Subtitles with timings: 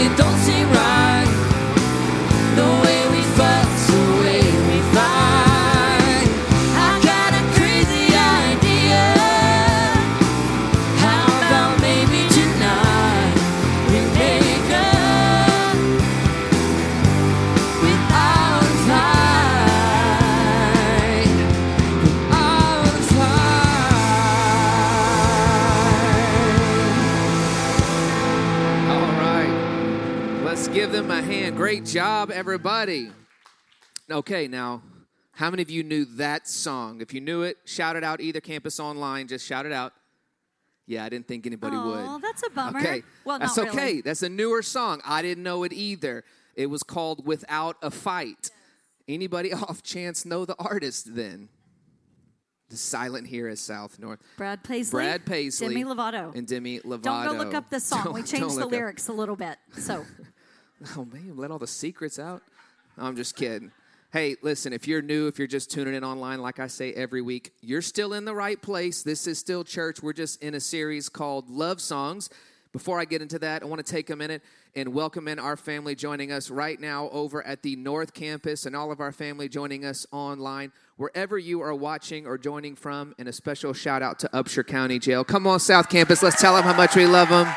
[0.00, 0.39] love, it
[31.70, 33.12] Great job, everybody.
[34.10, 34.82] Okay, now,
[35.30, 37.00] how many of you knew that song?
[37.00, 39.92] If you knew it, shout it out either campus online, just shout it out.
[40.88, 42.04] Yeah, I didn't think anybody Oh, would.
[42.08, 42.80] Oh, that's a bummer.
[42.80, 43.04] Okay.
[43.24, 43.68] Well, That's okay.
[43.76, 44.00] really.
[44.00, 45.00] That's a newer song.
[45.06, 46.24] I didn't know it either.
[46.56, 48.50] It was called Without a Fight.
[49.06, 51.50] Anybody off chance know the artist then?
[52.68, 54.18] The silent here is South North.
[54.36, 55.04] Brad Paisley.
[55.04, 55.68] Brad Paisley.
[55.68, 56.34] Demi Lovato.
[56.34, 57.02] And Demi Lovato.
[57.02, 58.02] Don't go look up the song.
[58.06, 59.56] Don't- we changed the look up- lyrics a little bit.
[59.78, 60.04] So
[60.96, 62.42] Oh man, let all the secrets out.
[62.96, 63.70] I'm just kidding.
[64.12, 67.22] Hey, listen, if you're new, if you're just tuning in online, like I say every
[67.22, 69.02] week, you're still in the right place.
[69.02, 70.02] This is still church.
[70.02, 72.28] We're just in a series called Love Songs.
[72.72, 74.42] Before I get into that, I want to take a minute
[74.74, 78.74] and welcome in our family joining us right now over at the North Campus and
[78.74, 83.14] all of our family joining us online, wherever you are watching or joining from.
[83.18, 85.24] And a special shout out to Upshur County Jail.
[85.24, 86.22] Come on, South Campus.
[86.22, 87.52] Let's tell them how much we love them.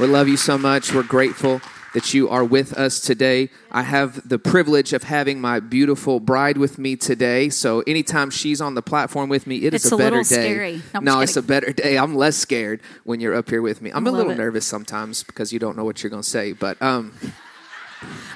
[0.00, 0.94] We love you so much.
[0.94, 1.60] We're grateful
[1.92, 3.50] that you are with us today.
[3.70, 7.50] I have the privilege of having my beautiful bride with me today.
[7.50, 10.36] So anytime she's on the platform with me, it is It's a a better little
[10.36, 10.52] day.
[10.52, 10.82] scary.
[10.94, 11.98] No, no, it's a better day.
[11.98, 13.90] I'm less scared when you're up here with me.
[13.90, 14.38] I'm a little it.
[14.38, 17.12] nervous sometimes because you don't know what you're going to say, but um,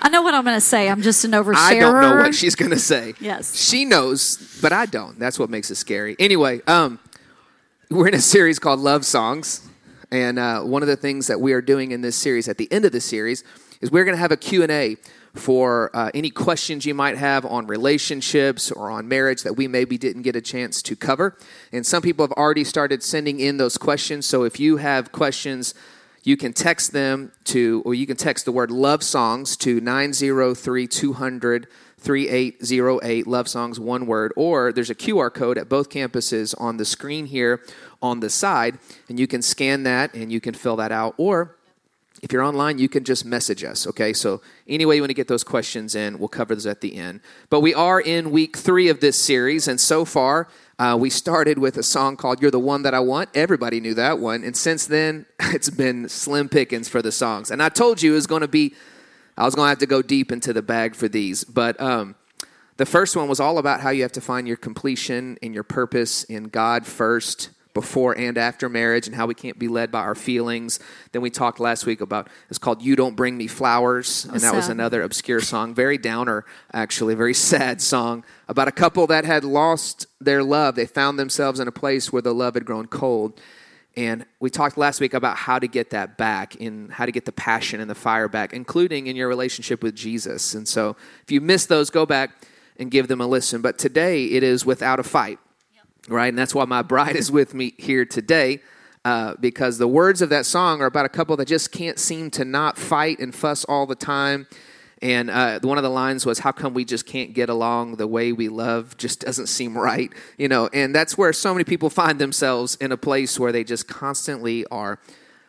[0.03, 0.91] I know what I'm going to say.
[0.91, 1.55] I'm just an oversharer.
[1.57, 3.15] I don't know what she's going to say.
[3.21, 3.57] Yes.
[3.57, 5.19] She knows, but I don't.
[5.19, 6.15] That's what makes it scary.
[6.19, 6.99] Anyway, um,
[7.91, 9.67] we're in a series called Love Songs.
[10.11, 12.71] And uh, one of the things that we are doing in this series, at the
[12.73, 13.45] end of the series,
[13.81, 14.97] is we're going to have a Q&A
[15.35, 19.99] for uh, any questions you might have on relationships or on marriage that we maybe
[19.99, 21.37] didn't get a chance to cover.
[21.73, 24.27] And some people have already started sending in those questions.
[24.27, 25.75] So if you have questions,
[26.23, 30.87] you can text them to, or you can text the word love songs to 903
[30.87, 31.67] 200
[32.05, 34.33] 3808, love songs, one word.
[34.37, 37.63] Or there's a QR code at both campuses on the screen here
[38.03, 38.79] on the side,
[39.09, 41.15] and you can scan that and you can fill that out.
[41.17, 41.57] Or
[42.23, 44.13] if you're online, you can just message us, okay?
[44.13, 46.97] So, any way you want to get those questions in, we'll cover those at the
[46.97, 47.21] end.
[47.51, 50.49] But we are in week three of this series, and so far,
[50.79, 53.29] uh, we started with a song called You're the One That I Want.
[53.35, 54.43] Everybody knew that one.
[54.43, 57.51] And since then, it's been slim pickings for the songs.
[57.51, 58.75] And I told you it was going to be,
[59.37, 61.45] I was going to have to go deep into the bag for these.
[61.45, 62.15] But um,
[62.77, 65.65] the first one was all about how you have to find your completion and your
[65.65, 69.99] purpose in God first, before and after marriage, and how we can't be led by
[69.99, 70.79] our feelings.
[71.11, 74.55] Then we talked last week about it's called "You Don't Bring Me Flowers," and that
[74.55, 79.43] was another obscure song, very downer, actually, very sad song about a couple that had
[79.43, 80.77] lost their love.
[80.77, 83.41] They found themselves in a place where the love had grown cold.
[83.97, 87.25] And we talked last week about how to get that back, and how to get
[87.25, 90.55] the passion and the fire back, including in your relationship with Jesus.
[90.55, 92.31] And so, if you missed those, go back
[92.77, 93.63] and give them a listen.
[93.63, 95.39] But today it is without a fight,
[96.09, 96.29] right?
[96.29, 98.61] And that's why my bride is with me here today,
[99.05, 102.31] uh, because the words of that song are about a couple that just can't seem
[102.33, 104.47] to not fight and fuss all the time.
[105.05, 107.97] And uh, one of the lines was, "How come we just can't get along?
[107.97, 111.65] The way we love just doesn't seem right." You know, and that's where so many
[111.65, 114.99] people find themselves in a place where they just constantly are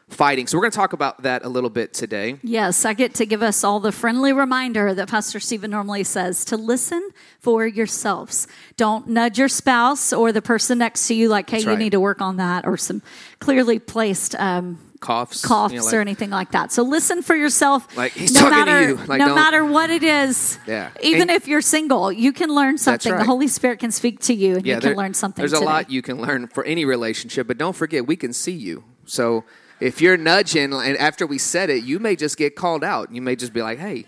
[0.09, 0.45] fighting.
[0.45, 2.37] So we're going to talk about that a little bit today.
[2.43, 6.43] Yes, I get to give us all the friendly reminder that Pastor Stephen normally says
[6.45, 8.47] to listen for yourselves.
[8.75, 11.91] Don't nudge your spouse or the person next to you like, hey, That's you need
[11.91, 13.01] to work on that, or some
[13.39, 16.71] clearly placed um, Coughs, coughs you know, like- or anything like that.
[16.71, 17.95] So listen for yourself.
[17.95, 18.95] Like, he's no talking to matter, you.
[19.07, 20.57] Like, no matter what it is.
[20.67, 20.89] Yeah.
[21.01, 23.11] Even And- if you're single, you can learn something.
[23.11, 23.19] right.
[23.19, 25.41] The Holy Spirit can speak to you, and you can there- learn something.
[25.41, 25.63] There's today.
[25.63, 28.83] a lot you can learn for any relationship, but don't forget we can see you.
[29.05, 29.43] So
[29.79, 33.13] if you're nudging and after we said it, you may just get called out.
[33.13, 34.05] You may just be like, "Hey,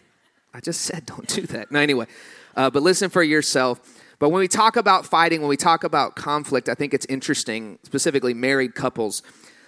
[0.54, 1.72] I just said don't do that.
[1.72, 2.08] No, anyway,
[2.56, 3.80] uh, but listen for yourself.
[4.20, 7.78] But when we talk about fighting, when we talk about conflict, I think it's interesting,
[7.84, 9.22] specifically married couples.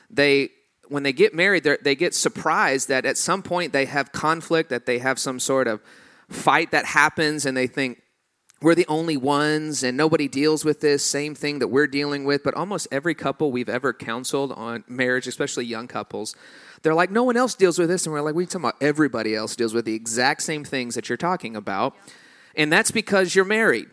[0.09, 0.49] They,
[0.89, 4.85] when they get married, they're- get surprised that at some point they have conflict, that
[4.85, 5.81] they have some sort of
[6.29, 8.01] fight that happens, and they think,
[8.61, 12.43] we're the only ones and nobody deals with this same thing that we're dealing with.
[12.43, 16.35] But almost every couple we've ever counseled on marriage especially young couples
[16.81, 19.35] they're like no one else deals with this and we're like we talking about everybody
[19.35, 21.95] else deals with the exact same things that you're talking about
[22.55, 23.87] and that's because you're married.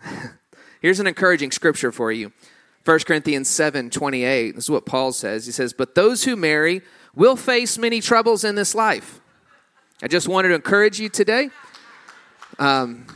[0.80, 2.32] Here's an encouraging scripture for you
[2.84, 6.82] 1 corinthians 7 28 this is what paul says he says but those who marry
[7.14, 9.20] will face many troubles in this life
[10.02, 11.50] i just wanted to encourage you today
[12.58, 13.06] um,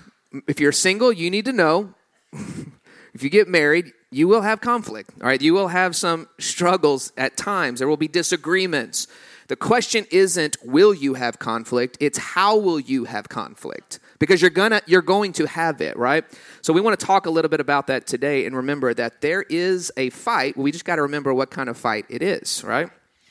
[0.47, 1.95] if you're single, you need to know
[2.33, 5.11] if you get married, you will have conflict.
[5.21, 7.79] All right, you will have some struggles at times.
[7.79, 9.07] There will be disagreements.
[9.49, 13.99] The question isn't will you have conflict, it's how will you have conflict?
[14.19, 16.25] Because you're gonna you're going to have it, right?
[16.63, 19.43] So we want to talk a little bit about that today and remember that there
[19.43, 20.57] is a fight.
[20.57, 22.91] We just got to remember what kind of fight it is, right?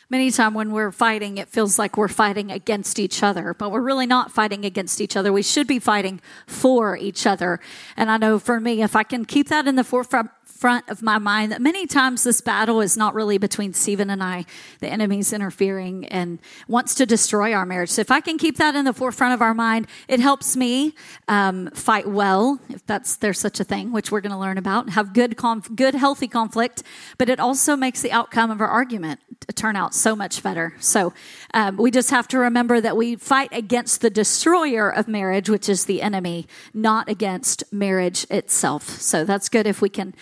[0.10, 3.82] Many times when we're fighting, it feels like we're fighting against each other, but we're
[3.82, 5.34] really not fighting against each other.
[5.34, 7.60] We should be fighting for each other.
[7.98, 11.02] And I know for me, if I can keep that in the forefront front of
[11.02, 14.46] my mind that many times this battle is not really between Stephen and I.
[14.80, 17.92] The enemy's interfering and wants to destroy our marriage.
[17.92, 20.96] So if I can keep that in the forefront of our mind, it helps me
[21.28, 24.90] um, fight well, if that's there's such a thing, which we're going to learn about.
[24.90, 26.84] Have good, conf- good, healthy conflict,
[27.18, 29.20] but it also makes the outcome of our argument
[29.56, 30.74] turn out so much better.
[30.80, 31.14] So
[31.54, 35.70] um, we just have to remember that we fight against the destroyer of marriage, which
[35.70, 38.84] is the enemy, not against marriage itself.
[39.02, 40.16] So that's good if we can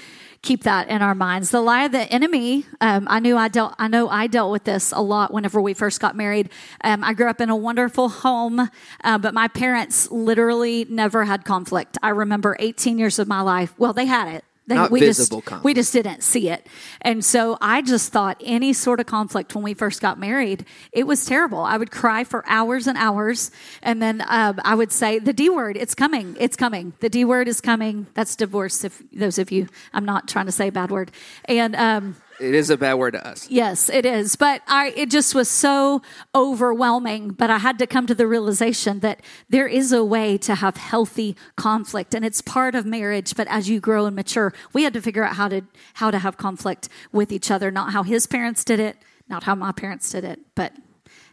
[0.45, 1.49] keep that in our minds.
[1.49, 2.65] The lie of the enemy.
[2.79, 3.75] Um, I knew I dealt.
[3.77, 6.49] I know I dealt with this a lot whenever we first got married.
[6.81, 8.69] Um, I grew up in a wonderful home,
[9.03, 11.97] uh, but my parents literally never had conflict.
[12.01, 13.73] I remember 18 years of my life.
[13.77, 14.45] Well, they had it.
[14.67, 15.65] They, Not we visible just, conflict.
[15.65, 16.65] We just didn't see it.
[17.01, 21.05] And so I just thought any sort of conflict when we first got married, it
[21.05, 21.59] was terrible.
[21.59, 23.51] I would cry for hours and hours.
[23.83, 26.35] And then um, I would say, the D word, it's coming.
[26.39, 26.93] It's coming.
[26.99, 28.07] The D word is coming.
[28.15, 31.11] That's divorce, if those of you, I'm not trying to say a bad word.
[31.45, 33.49] And, um, It is a bad word to us.
[33.49, 34.35] Yes, it is.
[34.35, 36.01] But I, it just was so
[36.33, 37.29] overwhelming.
[37.29, 40.77] But I had to come to the realization that there is a way to have
[40.77, 43.35] healthy conflict and it's part of marriage.
[43.35, 45.61] But as you grow and mature, we had to figure out how to,
[45.95, 48.97] how to have conflict with each other, not how his parents did it,
[49.29, 50.73] not how my parents did it, but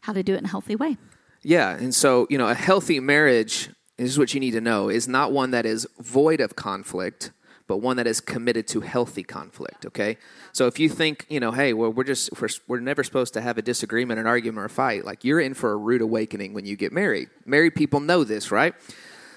[0.02, 0.96] how to do it in a healthy way.
[1.42, 3.68] Yeah, and so, you know, a healthy marriage
[4.02, 7.30] this is what you need to know is not one that is void of conflict,
[7.72, 10.18] but one that is committed to healthy conflict, okay?
[10.52, 13.40] So if you think, you know, hey, well, we're just we're, we're never supposed to
[13.40, 16.52] have a disagreement, an argument or a fight, like you're in for a rude awakening
[16.52, 17.30] when you get married.
[17.46, 18.74] Married people know this, right?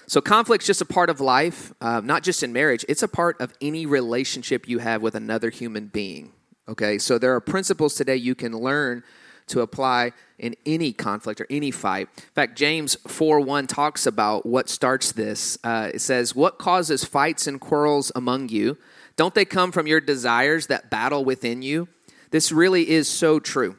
[0.06, 2.84] So conflict's just a part of life, uh, not just in marriage.
[2.90, 6.32] It's a part of any relationship you have with another human being.
[6.68, 9.02] Okay, so there are principles today you can learn
[9.48, 12.08] to apply in any conflict or any fight.
[12.16, 15.58] In fact, James 4 1 talks about what starts this.
[15.64, 18.76] Uh, it says, What causes fights and quarrels among you?
[19.16, 21.88] Don't they come from your desires that battle within you?
[22.30, 23.76] This really is so true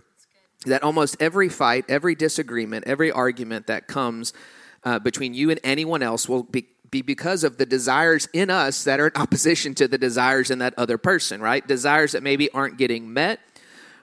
[0.66, 4.34] that almost every fight, every disagreement, every argument that comes
[4.84, 8.84] uh, between you and anyone else will be, be because of the desires in us
[8.86, 11.68] that are in opposition to the desires in that other person, right?
[11.68, 13.40] Desires that maybe aren't getting met,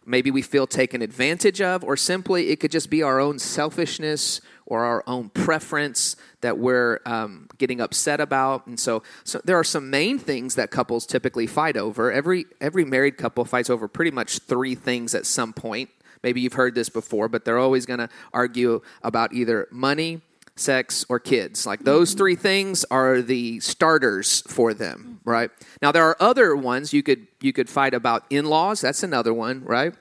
[0.07, 4.41] maybe we feel taken advantage of, or simply it could just be our own selfishness
[4.67, 8.67] or our own preference that we're um, getting upset about.
[8.67, 12.11] And so, so there are some main things that couples typically fight over.
[12.11, 15.91] Every every married couple fights over pretty much three things at some point.
[16.23, 20.23] Maybe you've heard this before, but they're always going to argue about either money,
[20.57, 21.67] sex, or kids.
[21.67, 22.19] Like those mm-hmm.
[22.19, 25.31] three things are the starters for them, mm-hmm.
[25.31, 25.51] right?
[25.83, 28.81] Now there are other ones you could you could fight about in-laws.
[28.81, 29.95] That's another one, right?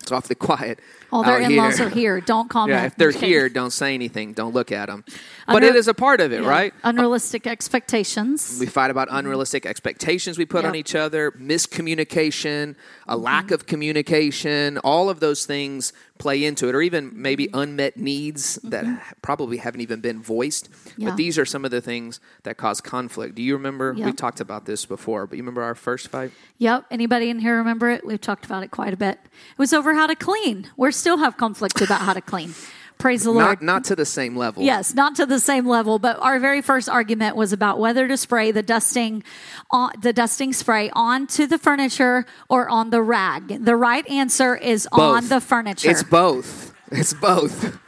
[0.00, 0.80] It's awfully quiet.
[1.10, 2.20] All their in-laws are here.
[2.20, 2.78] Don't comment.
[2.78, 4.34] Yeah, if they're here, don't say anything.
[4.34, 5.04] Don't look at them.
[5.46, 6.48] But it is a part of it, Yeah.
[6.48, 6.74] right?
[6.84, 8.58] Unrealistic expectations.
[8.60, 12.74] We fight about unrealistic expectations we put on each other, miscommunication,
[13.06, 13.22] a mm-hmm.
[13.22, 18.56] lack of communication, all of those things play into it, or even maybe unmet needs
[18.56, 19.12] that mm-hmm.
[19.22, 20.68] probably haven't even been voiced.
[20.96, 21.10] Yeah.
[21.10, 23.34] But these are some of the things that cause conflict.
[23.36, 23.94] Do you remember?
[23.94, 26.32] We talked about this before, but you remember our first fight?
[26.58, 26.86] Yep.
[26.90, 28.04] Anybody in here remember it?
[28.04, 29.18] We've talked about it quite a bit.
[29.24, 30.70] It was over how to clean.
[30.76, 32.54] We still have conflict about how to clean.
[32.98, 33.44] Praise the Lord.
[33.44, 34.64] Not, not to the same level.
[34.64, 38.16] Yes, not to the same level, but our very first argument was about whether to
[38.16, 39.22] spray the dusting,
[39.70, 43.64] on, the dusting spray onto the furniture or on the rag.
[43.64, 45.90] The right answer is on the furniture.
[45.90, 46.74] It's both.
[46.90, 47.78] It's both.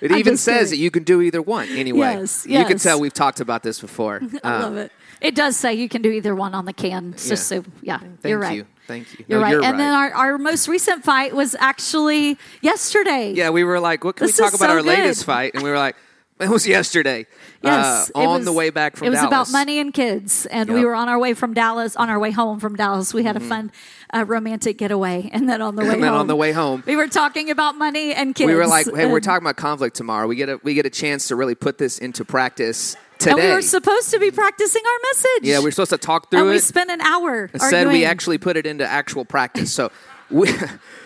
[0.00, 1.68] It I'm even says that you can do either one.
[1.70, 2.82] Anyway, Yes, you can yes.
[2.84, 4.20] tell we've talked about this before.
[4.44, 4.92] I Uh, love it.
[5.20, 7.14] It does say you can do either one on the can.
[7.24, 7.34] Yeah.
[7.36, 8.56] so, yeah, Thank you're right.
[8.56, 8.66] you.
[8.86, 9.24] Thank you.
[9.28, 9.52] You're No, right.
[9.52, 13.32] You're and then our, our most recent fight was actually yesterday.
[13.32, 15.54] yeah, we were like, what can This we talk about so our latest fight?
[15.54, 15.96] And we were like,
[16.40, 17.26] it was yesterday.
[17.64, 19.48] Yes, uh, on was- the way back from It was Dallas.
[19.48, 21.94] about money and kids, and we were on our way from Dallas.
[21.94, 23.70] On our way home from Dallas, we had a fun,
[24.12, 25.94] uh, romantic getaway, and then on the way Mm-hmm.
[25.94, 28.48] And then home, on the way home, we were talking about money and kids.
[28.48, 30.26] we were like, hey, we're talking about conflict tomorrow.
[30.26, 33.30] We get a we get a chance to really put this into practice today.
[33.32, 35.48] and we were supposed to be practicing our message.
[35.48, 37.50] yeah, we're supposed to talk through and we spent an hour.
[37.52, 39.72] Instead, we actually put it into actual practice.
[39.72, 39.90] So,
[40.30, 40.48] we,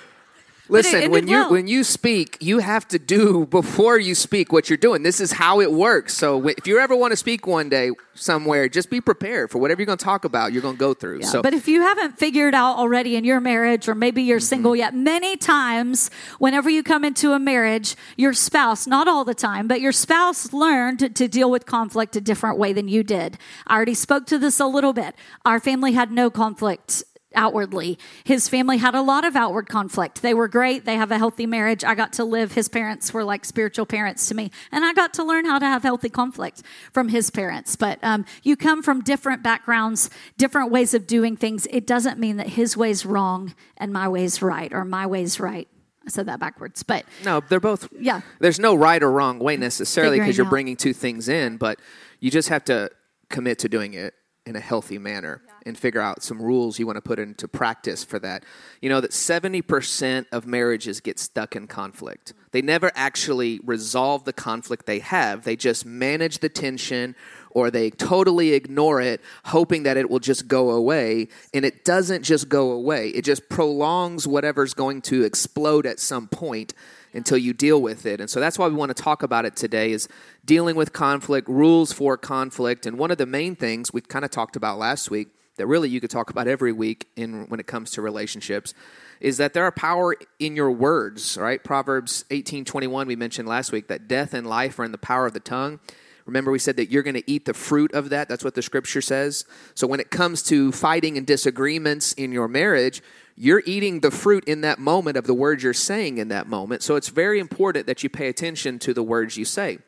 [0.69, 1.51] listen, ended when you well.
[1.51, 5.03] when you speak, you have to do before you speak what you're doing.
[5.03, 6.15] This is how it works.
[6.15, 9.81] So, if you ever want to speak one day somewhere, just be prepared for whatever
[9.81, 10.53] you're going to talk about.
[10.53, 11.21] You're going to go through.
[11.21, 14.37] Yeah, so, but if you haven't figured out already in your marriage, or maybe you're
[14.37, 14.45] Mm-hmm.
[14.47, 19.35] single yet, many times, whenever you come into a marriage, your spouse, not all the
[19.35, 23.39] time, but your spouse learned to deal with conflict a different way than you did.
[23.67, 25.15] I already spoke to this a little bit.
[25.45, 27.03] Our family had no conflict
[27.37, 27.99] outwardly.
[28.25, 30.23] His family had a lot of outward conflict.
[30.23, 30.85] They were great.
[30.85, 31.85] They have a healthy marriage.
[31.85, 34.51] I got to live, his parents were like spiritual parents to me.
[34.73, 36.63] And I got to learn how to have healthy conflict
[36.93, 37.77] from his parents.
[37.77, 41.67] But um, you come from different backgrounds, different ways of doing things.
[41.71, 45.69] It doesn't mean that his way's wrong and my way's right or my way's right.
[46.07, 46.83] I said that backwards.
[46.83, 47.89] But no, they're both.
[47.99, 48.21] Yeah.
[48.39, 50.51] There's no right or wrong way necessarily because you're out.
[50.51, 51.81] bringing two things in, but
[52.21, 52.91] you just have to
[53.29, 54.15] commit to doing it
[54.47, 58.05] in a healthy manner and figure out some rules you want to put into practice
[58.05, 58.45] for that.
[58.81, 62.33] You know that 70% of marriages get stuck in conflict.
[62.53, 65.45] They never actually resolve the conflict they have.
[65.45, 67.17] They just manage the tension
[67.51, 72.23] or they totally ignore it hoping that it will just go away and it doesn't
[72.23, 73.09] just go away.
[73.09, 76.75] It just prolongs whatever's going to explode at some point
[77.13, 78.21] until you deal with it.
[78.21, 80.07] And so that's why we want to talk about it today is
[80.45, 82.87] dealing with conflict, rules for conflict.
[82.87, 85.89] And one of the main things we kind of talked about last week that really
[85.89, 88.75] you could talk about every week in when it comes to relationships
[89.21, 91.63] is that there are power in your words, right?
[91.63, 95.33] Proverbs 18:21 we mentioned last week that death and life are in the power of
[95.33, 95.81] the tongue.
[96.27, 98.29] Remember, we said that you're going to eat the fruit of that.
[98.29, 99.45] That's what the scripture says.
[99.75, 103.01] So, when it comes to fighting and disagreements in your marriage,
[103.37, 106.83] you're eating the fruit in that moment of the words you're saying in that moment.
[106.83, 109.79] So, it's very important that you pay attention to the words you say.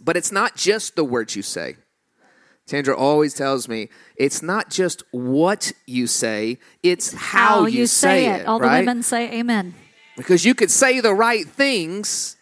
[0.00, 1.76] But it's not just the words you say.
[2.72, 8.46] Tandra always tells me it's not just what you say, it's how, you, say, it.
[8.46, 9.74] All the women say amen.
[10.16, 12.38] because you could say the right things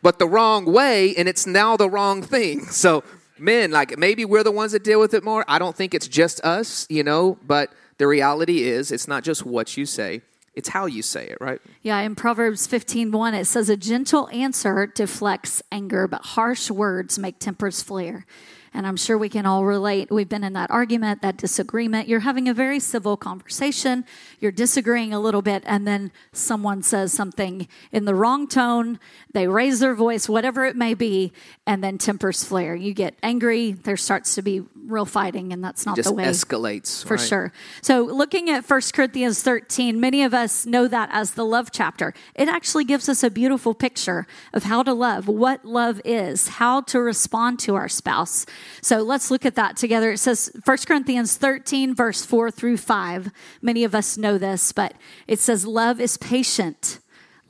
[0.00, 3.04] but the wrong way and it's now the wrong thing so
[3.38, 6.08] men like maybe we're the ones that deal with it more i don't think it's
[6.08, 10.22] just us you know but the reality is it's not just what you say
[10.54, 14.86] it's how you say it right Yeah, in Proverbs 15:1 it says a gentle answer
[14.86, 18.26] deflects anger, but harsh words make tempers flare.
[18.74, 20.10] And I'm sure we can all relate.
[20.10, 22.08] We've been in that argument, that disagreement.
[22.08, 24.04] You're having a very civil conversation.
[24.40, 28.98] You're disagreeing a little bit, and then someone says something in the wrong tone.
[29.32, 31.32] They raise their voice, whatever it may be,
[31.66, 32.74] and then tempers flare.
[32.74, 33.72] You get angry.
[33.72, 37.20] There starts to be real fighting, and that's not the way it escalates for right?
[37.20, 37.52] sure.
[37.82, 42.14] So, looking at 1 Corinthians 13, many of us know that as the love chapter.
[42.34, 46.80] It actually gives us a beautiful picture of how to love, what love is, how
[46.82, 48.46] to respond to our spouse.
[48.80, 50.12] So, let's look at that together.
[50.12, 53.30] It says 1 Corinthians 13, verse 4 through 5.
[53.62, 54.94] Many of us know this, but
[55.26, 56.98] it says, Love is patient,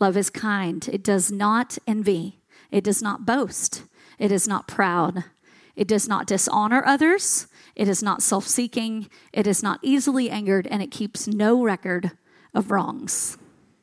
[0.00, 3.83] love is kind, it does not envy, it does not boast,
[4.19, 5.25] it is not proud.
[5.77, 7.47] It does not dishonor others.
[7.77, 9.09] It is not self seeking.
[9.33, 12.11] It is not easily angered, and it keeps no record
[12.53, 13.38] of wrongs.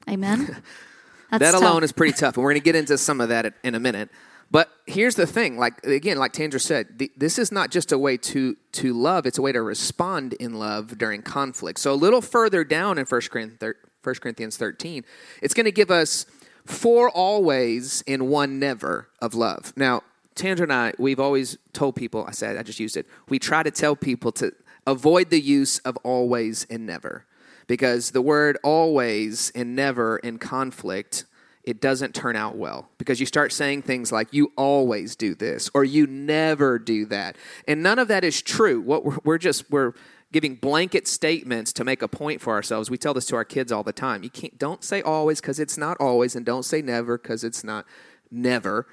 [0.10, 0.62] Amen?
[1.32, 1.62] That's that tough.
[1.62, 3.80] alone is pretty tough and we're going to get into some of that in a
[3.80, 4.10] minute
[4.52, 8.18] but here's the thing like again like tandra said this is not just a way
[8.18, 11.80] to to love it's a way to respond in love during conflict.
[11.80, 15.04] So a little further down in 1 corinthians, 1 corinthians 13
[15.42, 16.26] it's going to give us
[16.66, 19.74] four always in one never of love.
[19.76, 20.04] Now
[20.36, 23.64] tandra and i we've always told people i said i just used it we try
[23.64, 24.52] to tell people to
[24.88, 27.26] avoid the use of always and never.
[27.68, 31.26] Because the word always and never in conflict
[31.66, 32.90] it doesn't turn out well.
[32.98, 37.36] Because you start saying things like you always do this or you never do that.
[37.68, 38.82] And none of that is true.
[38.82, 39.94] What we're, we're just we're
[40.32, 42.90] giving blanket statements to make a point for ourselves.
[42.90, 44.24] We tell this to our kids all the time.
[44.24, 47.64] You can't don't say always because it's not always and don't say never because it's
[47.64, 47.86] not
[48.30, 48.88] never.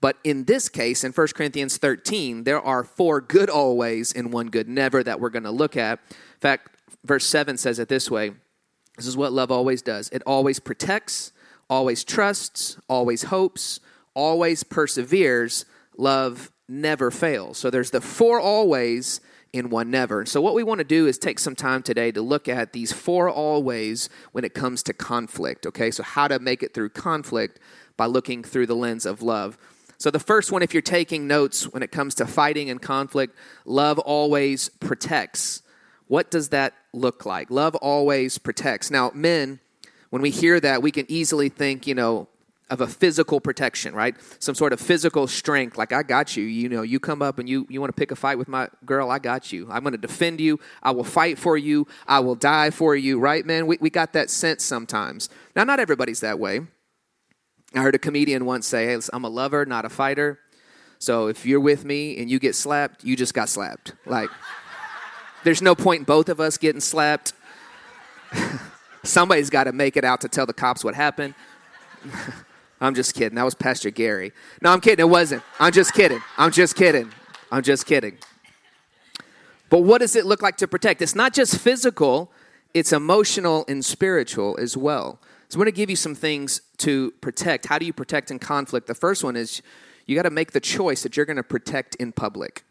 [0.00, 4.48] But in this case, in 1 Corinthians 13, there are four good always and one
[4.48, 6.00] good never that we're going to look at.
[6.10, 8.32] In fact, verse 7 says it this way.
[8.96, 10.08] This is what love always does.
[10.10, 11.32] It always protects,
[11.68, 13.80] always trusts, always hopes,
[14.14, 15.64] always perseveres,
[15.96, 17.58] love never fails.
[17.58, 19.20] So there's the four always
[19.52, 20.26] in one never.
[20.26, 22.92] So what we want to do is take some time today to look at these
[22.92, 25.90] four always when it comes to conflict, okay?
[25.90, 27.58] So how to make it through conflict
[27.96, 29.56] by looking through the lens of love.
[29.98, 33.36] So the first one if you're taking notes when it comes to fighting and conflict,
[33.64, 35.62] love always protects.
[36.06, 37.50] What does that look like?
[37.50, 38.90] Love always protects.
[38.90, 39.60] Now, men,
[40.16, 42.26] when we hear that, we can easily think, you know,
[42.70, 44.16] of a physical protection, right?
[44.38, 45.76] Some sort of physical strength.
[45.76, 46.44] Like, I got you.
[46.44, 48.70] You know, you come up and you, you want to pick a fight with my
[48.86, 49.68] girl, I got you.
[49.70, 50.58] I'm going to defend you.
[50.82, 51.86] I will fight for you.
[52.08, 53.66] I will die for you, right, man?
[53.66, 55.28] We, we got that sense sometimes.
[55.54, 56.60] Now, not everybody's that way.
[57.74, 60.38] I heard a comedian once say, hey, I'm a lover, not a fighter.
[60.98, 63.92] So if you're with me and you get slapped, you just got slapped.
[64.06, 64.30] Like,
[65.44, 67.34] there's no point in both of us getting slapped.
[69.06, 71.34] Somebody's got to make it out to tell the cops what happened.
[72.80, 73.36] I'm just kidding.
[73.36, 74.32] That was Pastor Gary.
[74.60, 75.02] No, I'm kidding.
[75.02, 75.42] It wasn't.
[75.58, 76.20] I'm just kidding.
[76.36, 77.10] I'm just kidding.
[77.50, 78.18] I'm just kidding.
[79.70, 81.02] But what does it look like to protect?
[81.02, 82.30] It's not just physical,
[82.74, 85.18] it's emotional and spiritual as well.
[85.48, 87.66] So I'm going to give you some things to protect.
[87.66, 88.86] How do you protect in conflict?
[88.86, 89.62] The first one is
[90.04, 92.64] you got to make the choice that you're going to protect in public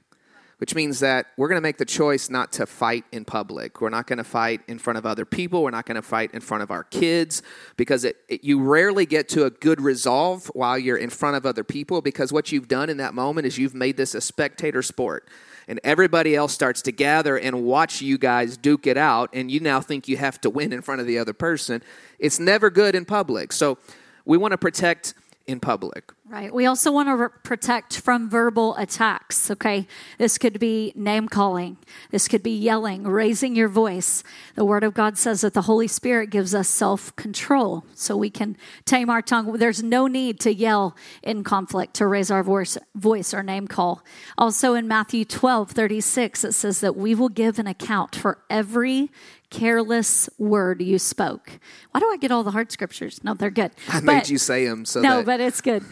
[0.57, 3.81] which means that we're going to make the choice not to fight in public.
[3.81, 5.63] We're not going to fight in front of other people.
[5.63, 7.41] We're not going to fight in front of our kids
[7.77, 11.45] because it, it, you rarely get to a good resolve while you're in front of
[11.45, 14.81] other people because what you've done in that moment is you've made this a spectator
[14.81, 15.27] sport.
[15.67, 19.59] And everybody else starts to gather and watch you guys duke it out, and you
[19.59, 21.81] now think you have to win in front of the other person.
[22.19, 23.51] It's never good in public.
[23.51, 23.79] So
[24.25, 25.15] we want to protect
[25.47, 26.11] in public.
[26.27, 26.51] Right.
[26.51, 29.51] We also want to protect from verbal attacks.
[29.51, 29.87] Okay.
[30.17, 31.77] This could be name calling.
[32.09, 34.23] This could be yelling, raising your voice.
[34.55, 38.31] The Word of God says that the Holy Spirit gives us self control so we
[38.31, 39.53] can tame our tongue.
[39.53, 44.03] There's no need to yell in conflict, to raise our voice, voice or name call.
[44.35, 49.11] Also in Matthew 12 36, it says that we will give an account for every
[49.59, 51.59] careless word you spoke.
[51.91, 53.23] Why do I get all the hard scriptures?
[53.23, 53.71] No, they're good.
[53.89, 55.83] I But- made you say them so no, that but it's good.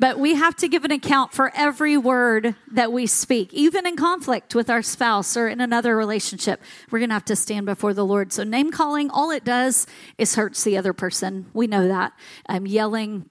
[0.00, 3.94] But we have to give an account for every word that we speak, even in
[3.96, 6.60] conflict with our spouse or in another relationship.
[6.90, 8.32] We're going to have to stand before the Lord.
[8.32, 9.86] So, name calling, all it does
[10.18, 11.46] is hurts the other person.
[11.54, 12.12] We know that.
[12.48, 13.30] Um, yelling,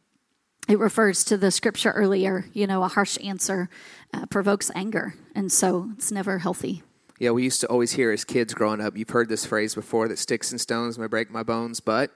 [0.70, 2.46] it refers to the scripture earlier.
[2.54, 3.70] You know, a harsh answer
[4.14, 5.16] uh, provokes anger.
[5.36, 6.82] And so it's never healthy.
[7.24, 10.10] Yeah, we used to always hear as kids growing up, you've heard this phrase before
[10.10, 12.12] that sticks and stones may break my bones, but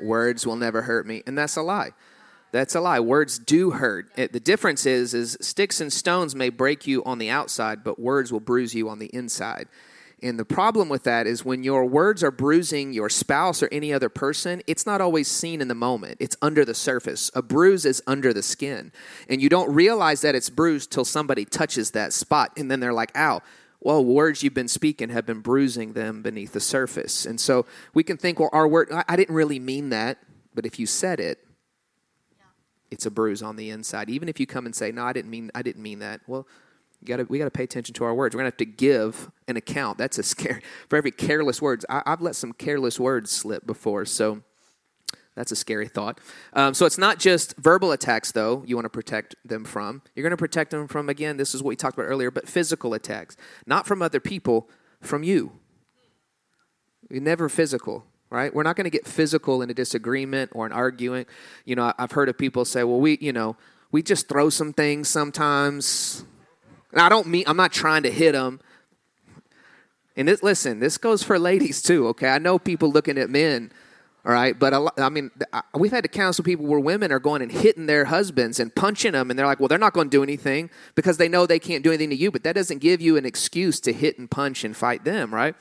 [0.00, 1.22] words will never hurt me.
[1.26, 1.90] And that's a lie.
[2.50, 2.98] That's a lie.
[2.98, 4.06] Words do hurt.
[4.16, 7.98] It, the difference is is sticks and stones may break you on the outside, but
[7.98, 9.68] words will bruise you on the inside.
[10.22, 13.92] And the problem with that is when your words are bruising your spouse or any
[13.92, 16.16] other person, it's not always seen in the moment.
[16.20, 17.30] It's under the surface.
[17.34, 18.92] A bruise is under the skin.
[19.28, 22.52] And you don't realize that it's bruised till somebody touches that spot.
[22.56, 23.42] And then they're like, ow.
[23.80, 27.24] Well, words you've been speaking have been bruising them beneath the surface.
[27.24, 27.64] And so
[27.94, 30.18] we can think, well, our word, I didn't really mean that.
[30.52, 31.38] But if you said it,
[32.90, 34.10] it's a bruise on the inside.
[34.10, 36.46] Even if you come and say, "No, I didn't mean I didn't mean that." Well,
[37.00, 38.34] you got to we got to pay attention to our words.
[38.34, 39.98] We're gonna have to give an account.
[39.98, 41.84] That's a scary for every careless words.
[41.88, 44.42] I, I've let some careless words slip before, so
[45.38, 46.18] that's a scary thought.
[46.52, 48.64] Um, so it's not just verbal attacks, though.
[48.66, 50.02] You want to protect them from.
[50.14, 51.36] You're going to protect them from again.
[51.36, 54.68] This is what we talked about earlier, but physical attacks, not from other people,
[55.00, 55.52] from you.
[57.08, 58.54] We never physical right?
[58.54, 61.24] We're not going to get physical in a disagreement or an arguing.
[61.64, 63.56] You know, I've heard of people say, well, we, you know,
[63.90, 66.26] we just throw some things sometimes.
[66.92, 68.60] And I don't mean, I'm not trying to hit them.
[70.14, 72.28] And this, listen, this goes for ladies too, okay?
[72.28, 73.72] I know people looking at men,
[74.28, 74.56] all right?
[74.58, 75.30] But I mean,
[75.74, 79.12] we've had to counsel people where women are going and hitting their husbands and punching
[79.12, 81.58] them, and they're like, well, they're not going to do anything because they know they
[81.58, 84.30] can't do anything to you, but that doesn't give you an excuse to hit and
[84.30, 85.56] punch and fight them, right?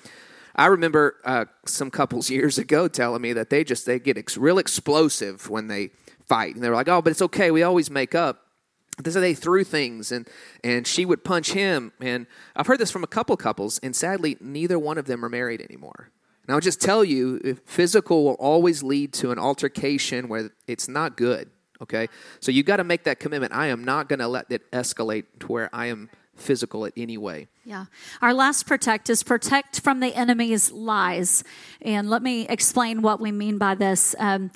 [0.58, 4.36] I remember uh, some couples years ago telling me that they just they get ex-
[4.36, 5.92] real explosive when they
[6.28, 7.52] fight, and they're like, "Oh, but it's okay.
[7.52, 8.44] We always make up."
[9.02, 10.28] Said they threw things, and
[10.62, 11.94] and she would punch him.
[12.02, 15.30] And I've heard this from a couple couples, and sadly, neither one of them are
[15.30, 16.12] married anymore.
[16.48, 21.18] And I'll just tell you, physical will always lead to an altercation where it's not
[21.18, 21.50] good.
[21.80, 22.08] Okay,
[22.40, 23.54] so you got to make that commitment.
[23.54, 27.18] I am not going to let it escalate to where I am physical in any
[27.18, 27.48] way.
[27.66, 27.86] Yeah.
[28.22, 31.44] Our last protect is protect from the enemy's lies.
[31.82, 34.16] And let me explain what we mean by this.
[34.18, 34.52] Um,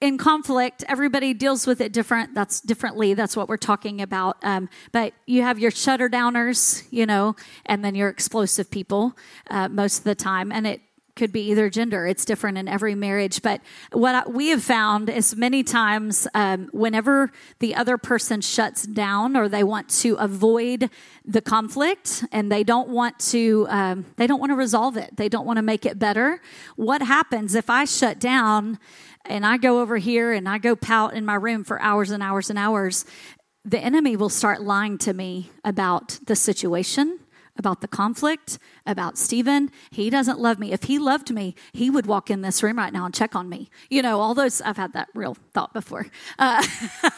[0.00, 2.34] in conflict, everybody deals with it different.
[2.34, 3.14] That's differently.
[3.14, 4.36] That's what we're talking about.
[4.42, 9.16] Um, but you have your shutter downers, you know, and then your explosive people
[9.50, 10.52] uh, most of the time.
[10.52, 10.80] And it
[11.14, 12.06] could be either gender.
[12.06, 13.42] It's different in every marriage.
[13.42, 13.60] But
[13.92, 19.48] what we have found is many times, um, whenever the other person shuts down or
[19.48, 20.88] they want to avoid
[21.24, 25.16] the conflict and they don't want to, um, they don't want to resolve it.
[25.16, 26.40] They don't want to make it better.
[26.76, 28.78] What happens if I shut down?
[29.24, 32.22] And I go over here and I go pout in my room for hours and
[32.22, 33.04] hours and hours.
[33.64, 37.20] The enemy will start lying to me about the situation
[37.62, 39.70] about the conflict, about Stephen.
[39.92, 40.72] He doesn't love me.
[40.72, 43.48] If he loved me, he would walk in this room right now and check on
[43.48, 43.70] me.
[43.88, 46.06] You know, all those, I've had that real thought before.
[46.40, 46.66] Uh,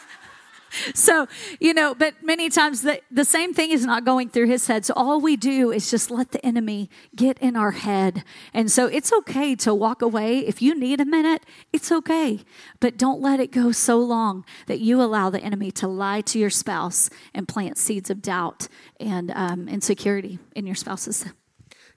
[0.95, 1.27] so,
[1.61, 4.85] you know, but many times the, the same thing is not going through his head.
[4.85, 8.25] So all we do is just let the enemy get in our head.
[8.53, 10.39] And so it's okay to walk away.
[10.39, 12.41] If you need a minute, it's okay.
[12.81, 16.39] But don't let it go so long that you allow the enemy to lie to
[16.39, 21.27] your spouse and plant seeds of doubt and um, insecurity in your spouse's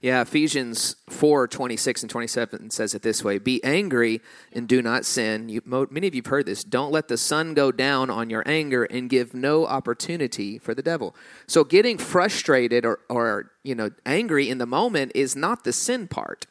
[0.00, 4.20] Yeah, Ephesians 4 26 and 27 says it this way Be angry
[4.52, 5.48] and do not sin.
[5.48, 6.62] You, many of you have heard this.
[6.62, 10.82] Don't let the sun go down on your anger and give no opportunity for the
[10.82, 11.16] devil.
[11.48, 16.06] So, getting frustrated or, or you know, angry in the moment is not the sin
[16.06, 16.46] part.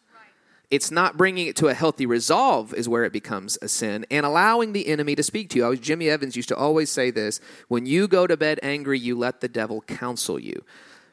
[0.70, 4.26] It's not bringing it to a healthy resolve is where it becomes a sin and
[4.26, 5.66] allowing the enemy to speak to you.
[5.66, 9.18] Was, Jimmy Evans used to always say this when you go to bed angry, you
[9.18, 10.66] let the devil counsel you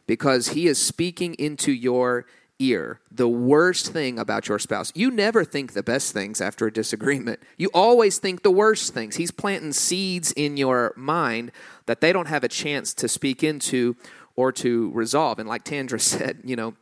[0.06, 2.26] because he is speaking into your
[2.58, 4.92] ear the worst thing about your spouse.
[4.94, 7.40] You never think the best things after a disagreement.
[7.56, 9.16] You always think the worst things.
[9.16, 11.52] He's planting seeds in your mind
[11.86, 13.96] that they don't have a chance to speak into
[14.36, 15.38] or to resolve.
[15.38, 16.74] And like Tandra said, you know,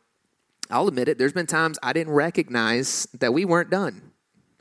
[0.69, 4.13] I'll admit it, there's been times I didn't recognize that we weren't done.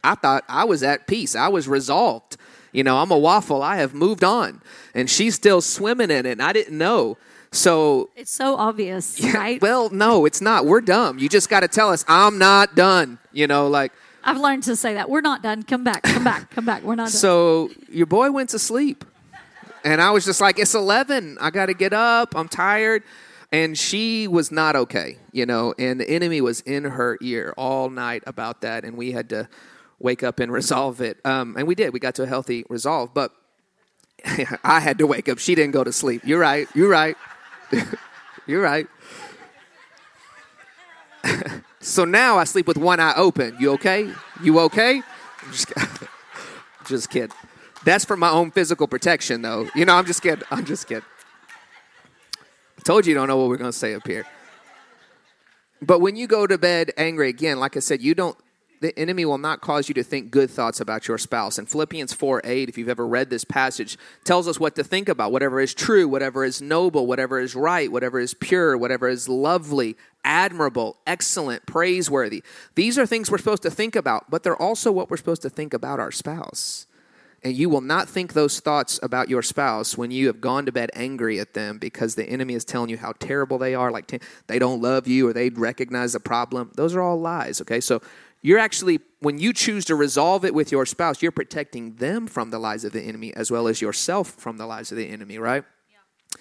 [0.04, 1.36] I thought I was at peace.
[1.36, 2.36] I was resolved.
[2.72, 3.62] You know, I'm a waffle.
[3.62, 4.62] I have moved on.
[4.94, 7.18] And she's still swimming in it, and I didn't know.
[7.52, 9.60] So, It's so obvious, right?
[9.60, 10.64] well, no, it's not.
[10.66, 11.18] We're dumb.
[11.18, 13.18] You just got to tell us, I'm not done.
[13.32, 13.92] You know, like,
[14.24, 15.10] I've learned to say that.
[15.10, 15.62] We're not done.
[15.64, 16.82] Come back, come back, come back.
[16.82, 17.10] We're not done.
[17.12, 19.04] so your boy went to sleep.
[19.84, 21.38] And I was just like, it's 11.
[21.40, 22.34] I got to get up.
[22.36, 23.02] I'm tired.
[23.50, 27.90] And she was not okay, you know, and the enemy was in her ear all
[27.90, 28.84] night about that.
[28.84, 29.46] And we had to
[29.98, 31.18] wake up and resolve it.
[31.26, 31.92] Um, and we did.
[31.92, 33.12] We got to a healthy resolve.
[33.12, 33.32] But
[34.64, 35.38] I had to wake up.
[35.38, 36.22] She didn't go to sleep.
[36.24, 36.66] You're right.
[36.74, 37.16] You're right.
[38.46, 38.86] You're right.
[41.80, 43.56] so now I sleep with one eye open.
[43.58, 44.10] You okay?
[44.42, 45.02] You okay?
[45.50, 45.72] Just,
[46.86, 47.34] just kidding.
[47.84, 49.68] That's for my own physical protection, though.
[49.74, 50.44] You know, I'm just kidding.
[50.50, 51.04] I'm just kidding.
[52.78, 54.24] I told you you don't know what we're going to say up here.
[55.80, 58.36] But when you go to bed angry again, like I said, you don't.
[58.82, 61.56] The enemy will not cause you to think good thoughts about your spouse.
[61.56, 65.08] And Philippians 4 8, if you've ever read this passage, tells us what to think
[65.08, 69.28] about whatever is true, whatever is noble, whatever is right, whatever is pure, whatever is
[69.28, 72.42] lovely, admirable, excellent, praiseworthy.
[72.74, 75.50] These are things we're supposed to think about, but they're also what we're supposed to
[75.50, 76.86] think about our spouse.
[77.44, 80.72] And you will not think those thoughts about your spouse when you have gone to
[80.72, 84.20] bed angry at them because the enemy is telling you how terrible they are, like
[84.48, 86.72] they don't love you or they recognize the problem.
[86.74, 87.80] Those are all lies, okay?
[87.80, 88.00] So
[88.42, 92.50] you're actually, when you choose to resolve it with your spouse, you're protecting them from
[92.50, 95.38] the lies of the enemy as well as yourself from the lies of the enemy,
[95.38, 95.64] right?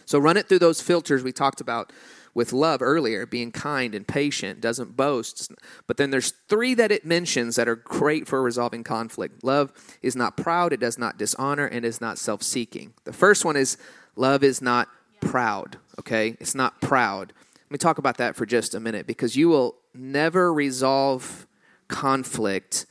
[0.05, 1.93] So run it through those filters we talked about
[2.33, 5.51] with love earlier, being kind and patient, doesn't boast.
[5.85, 9.43] But then there's three that it mentions that are great for resolving conflict.
[9.43, 12.93] Love is not proud, it does not dishonor, and is not self-seeking.
[13.03, 13.77] The first one is
[14.15, 14.87] love is not
[15.19, 16.37] proud, okay?
[16.39, 17.33] It's not proud.
[17.65, 21.47] Let me talk about that for just a minute because you will never resolve
[21.91, 22.87] conflict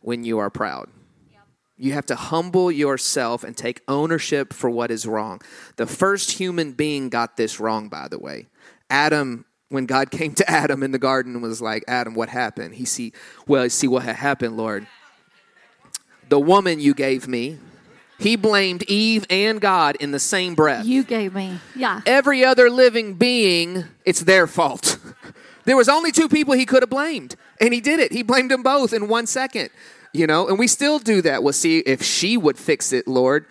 [0.00, 0.90] when you are proud.
[1.76, 5.40] You have to humble yourself and take ownership for what is wrong.
[5.76, 8.46] The first human being got this wrong, by the way.
[8.90, 12.74] Adam, when God came to Adam in the garden, was like, Adam, what happened?
[12.74, 13.12] He see,
[13.48, 14.86] well, see what had happened, Lord.
[16.28, 17.58] The woman you gave me,
[18.18, 20.84] he blamed Eve and God in the same breath.
[20.84, 22.02] you gave me, yeah.
[22.06, 24.98] Every other living being, it's their fault.
[25.64, 28.12] There was only two people he could have blamed, and he did it.
[28.12, 29.70] He blamed them both in one second,
[30.12, 31.42] you know, and we still do that.
[31.42, 33.46] We'll see if she would fix it, Lord.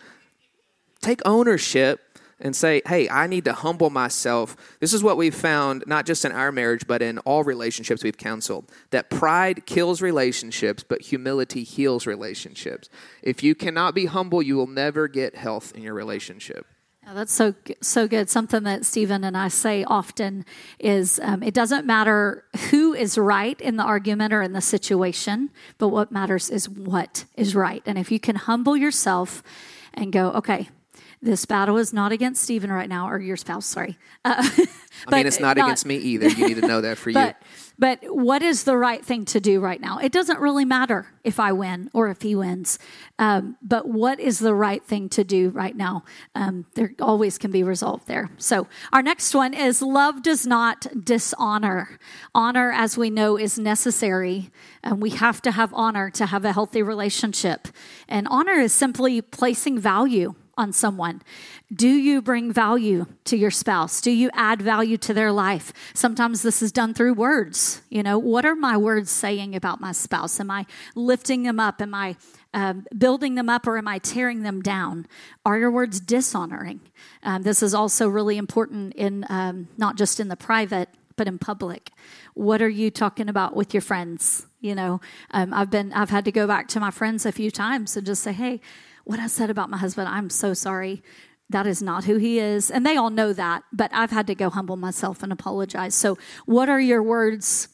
[1.01, 1.99] Take ownership
[2.39, 4.57] and say, hey, I need to humble myself.
[4.79, 8.17] This is what we've found, not just in our marriage, but in all relationships we've
[8.17, 12.89] counseled that pride kills relationships, but humility heals relationships.
[13.21, 16.67] If you cannot be humble, you will never get health in your relationship.
[17.11, 18.29] That's so so good.
[18.29, 20.45] Something that Stephen and I say often
[20.79, 25.49] is um, it doesn't matter who is right in the argument or in the situation,
[25.77, 27.83] but what matters is what is right.
[27.85, 29.43] And if you can humble yourself
[29.93, 30.69] and go, okay,
[31.23, 33.97] This battle is not against Stephen right now, or your spouse, sorry.
[34.25, 34.43] Uh,
[35.07, 36.27] I mean, it's not, against me either.
[36.27, 37.13] You need to know that for you.
[37.13, 37.37] But,
[37.79, 39.99] but what is the right thing to do right now?
[39.99, 42.77] It doesn't really matter if I win or if he wins.
[43.19, 46.03] Um, but what is the right thing to do right now?
[46.35, 48.29] Um, there always can be resolved there.
[48.37, 51.99] So our next one is love does not dishonor.
[52.35, 54.51] Honor, as we know, is necessary.
[54.83, 57.69] And we have to have honor to have a healthy relationship.
[58.09, 61.21] And honor is simply placing value on someone?
[61.73, 64.01] Do you bring value to your spouse?
[64.01, 65.73] Do you add value to their life?
[65.93, 67.81] Sometimes this is done through words.
[67.89, 70.39] You know, what are my words saying about my spouse?
[70.39, 71.81] Am I lifting them up?
[71.81, 72.15] Am I
[72.53, 75.07] um, building them up or am I tearing them down?
[75.45, 76.81] Are your words dishonoring?
[77.23, 81.39] Um, this is also really important in um, not just in the private, but in
[81.39, 81.89] public.
[82.33, 84.45] What are you talking about with your friends?
[84.61, 87.51] You know, um, I've been, I've had to go back to my friends a few
[87.51, 88.61] times and just say, hey,
[89.03, 91.03] what I said about my husband, I'm so sorry.
[91.49, 92.71] That is not who he is.
[92.71, 95.93] And they all know that, but I've had to go humble myself and apologize.
[95.93, 97.67] So, what are your words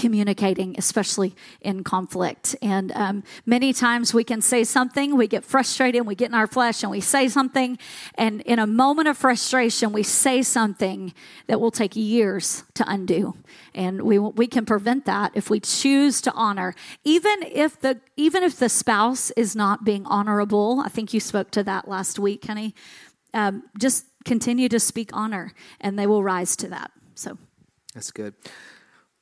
[0.00, 2.56] communicating, especially in conflict.
[2.62, 6.46] And um, many times we can say something, we get frustrated, we get in our
[6.46, 7.78] flesh, and we say something.
[8.14, 11.12] And in a moment of frustration, we say something
[11.48, 13.34] that will take years to undo.
[13.74, 18.42] And we, we can prevent that if we choose to honor, even if the even
[18.42, 20.82] if the spouse is not being honorable.
[20.84, 22.74] I think you spoke to that last week, honey.
[23.32, 26.90] Um, just continue to speak honor, and they will rise to that.
[27.14, 27.38] So
[27.94, 28.34] That's good.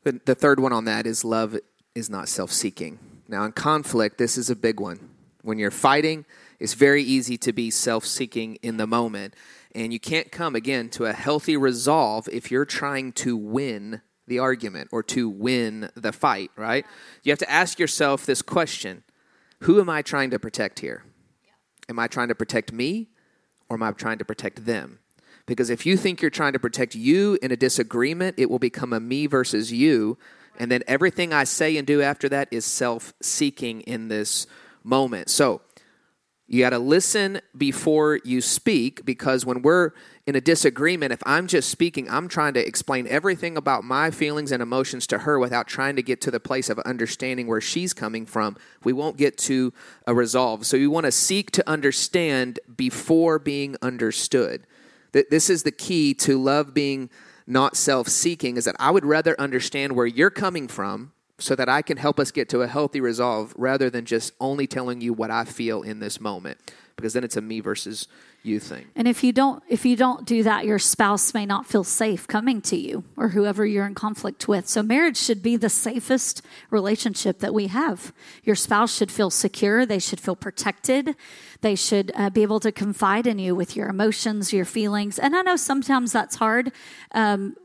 [0.04, 1.56] The, the third one on that is love
[1.94, 2.98] is not self seeking.
[3.28, 5.10] Now, in conflict, this is a big one.
[5.42, 6.24] When you're fighting,
[6.58, 9.34] it's very easy to be self seeking in the moment.
[9.74, 14.38] And you can't come again to a healthy resolve if you're trying to win the
[14.38, 16.86] argument or to win the fight, right?
[17.22, 19.02] You have to ask yourself this question
[19.60, 21.04] Who am I trying to protect here?
[21.88, 23.08] Am I trying to protect me
[23.68, 25.00] or am I trying to protect them?
[25.48, 28.92] Because if you think you're trying to protect you in a disagreement, it will become
[28.92, 30.18] a me versus you.
[30.58, 34.46] And then everything I say and do after that is self seeking in this
[34.84, 35.30] moment.
[35.30, 35.62] So
[36.46, 39.92] you got to listen before you speak because when we're
[40.26, 44.52] in a disagreement, if I'm just speaking, I'm trying to explain everything about my feelings
[44.52, 47.94] and emotions to her without trying to get to the place of understanding where she's
[47.94, 48.56] coming from.
[48.84, 49.72] We won't get to
[50.06, 50.66] a resolve.
[50.66, 54.66] So you want to seek to understand before being understood.
[55.12, 57.10] Th- This is the key to love being
[57.46, 61.68] not self seeking, is that I would rather understand where you're coming from so that
[61.68, 65.12] I can help us get to a healthy resolve rather than just only telling you
[65.12, 66.58] what I feel in this moment.
[66.96, 68.08] Because then it's a me versus
[68.48, 68.86] you thing.
[68.96, 72.26] And if you don't if you don't do that, your spouse may not feel safe
[72.26, 74.66] coming to you or whoever you're in conflict with.
[74.66, 78.12] So marriage should be the safest relationship that we have.
[78.42, 81.14] Your spouse should feel secure, they should feel protected.
[81.60, 85.18] They should uh, be able to confide in you with your emotions, your feelings.
[85.18, 86.72] And I know sometimes that's hard.
[87.12, 87.56] Um,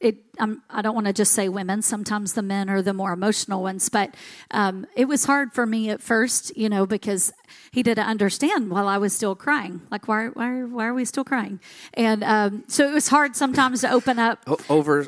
[0.00, 1.82] it I'm, I don't want to just say women.
[1.82, 4.14] Sometimes the men are the more emotional ones, but
[4.50, 7.32] um, it was hard for me at first, you know, because
[7.70, 9.82] he didn't understand while I was still crying.
[9.90, 11.60] Like, why, why, why are we still crying?
[11.94, 14.42] And um, so it was hard sometimes to open up.
[14.46, 15.06] O- over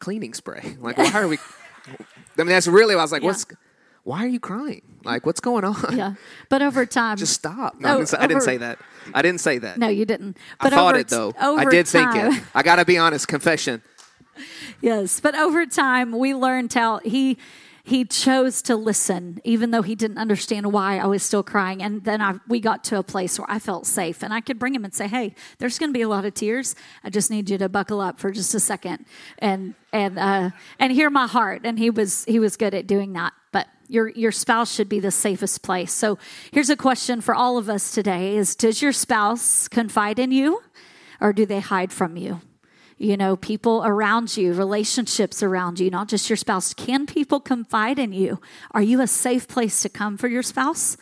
[0.00, 0.76] cleaning spray.
[0.80, 1.38] Like, why are we?
[1.88, 1.92] I
[2.38, 2.94] mean, that's really.
[2.94, 3.28] I was like, Yeah.
[3.28, 3.46] what's?
[4.02, 4.82] Why are you crying?
[5.02, 5.96] Like, what's going on?
[5.96, 6.14] Yeah,
[6.50, 7.80] but over time, Just stop.
[7.80, 8.78] No, I, Oh, didn't say, I didn't say that.
[9.14, 9.78] I didn't say that.
[9.78, 10.36] no, you didn't.
[10.60, 11.32] I thought over it though.
[11.40, 12.44] Over I did time, think it.
[12.54, 13.28] I got to be honest.
[13.28, 13.80] Confession.
[14.80, 17.38] Yes, but over time we learned how he
[17.86, 21.82] he chose to listen, even though he didn't understand why I was still crying.
[21.82, 24.58] And then I, we got to a place where I felt safe, and I could
[24.58, 26.74] bring him and say, "Hey, there's going to be a lot of tears.
[27.04, 29.04] I just need you to buckle up for just a second
[29.38, 33.12] and and uh, and hear my heart." And he was he was good at doing
[33.12, 33.34] that.
[33.52, 35.92] But your your spouse should be the safest place.
[35.92, 36.18] So
[36.52, 40.62] here's a question for all of us today: Is does your spouse confide in you,
[41.20, 42.40] or do they hide from you?
[42.96, 46.74] You know, people around you, relationships around you, not just your spouse.
[46.74, 48.40] Can people confide in you?
[48.70, 50.96] Are you a safe place to come for your spouse?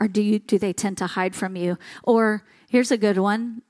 [0.00, 1.78] Or do you do they tend to hide from you?
[2.02, 3.62] Or here's a good one.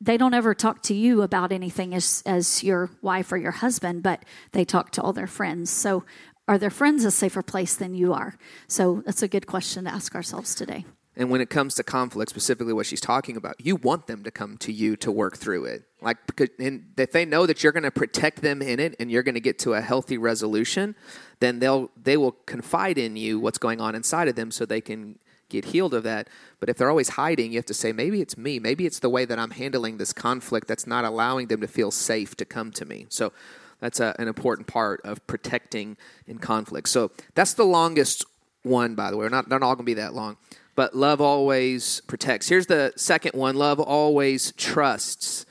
[0.00, 4.02] They don't ever talk to you about anything as as your wife or your husband,
[4.02, 5.70] but they talk to all their friends.
[5.70, 6.04] So
[6.48, 8.36] are their friends a safer place than you are?
[8.68, 10.86] So that's a good question to ask ourselves today.
[11.18, 14.30] And when it comes to conflict, specifically what she's talking about, you want them to
[14.30, 15.82] come to you to work through it.
[16.00, 16.16] Like,
[16.60, 19.34] and if they know that you're going to protect them in it and you're going
[19.34, 20.94] to get to a healthy resolution,
[21.40, 24.80] then they'll they will confide in you what's going on inside of them so they
[24.80, 26.28] can get healed of that.
[26.60, 29.08] But if they're always hiding, you have to say maybe it's me, maybe it's the
[29.08, 32.70] way that I'm handling this conflict that's not allowing them to feel safe to come
[32.72, 33.06] to me.
[33.08, 33.32] So
[33.80, 35.96] that's a, an important part of protecting
[36.28, 36.88] in conflict.
[36.88, 38.24] So that's the longest
[38.62, 39.24] one, by the way.
[39.24, 40.36] We're not, they're not all going to be that long.
[40.78, 42.48] But love always protects.
[42.48, 45.44] Here's the second one love always trusts.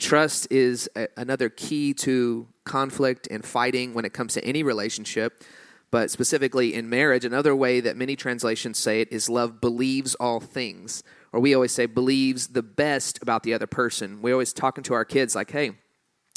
[0.00, 5.44] Trust is a, another key to conflict and fighting when it comes to any relationship,
[5.92, 7.24] but specifically in marriage.
[7.24, 11.70] Another way that many translations say it is love believes all things, or we always
[11.70, 14.22] say believes the best about the other person.
[14.22, 15.70] We always talking to our kids like, hey,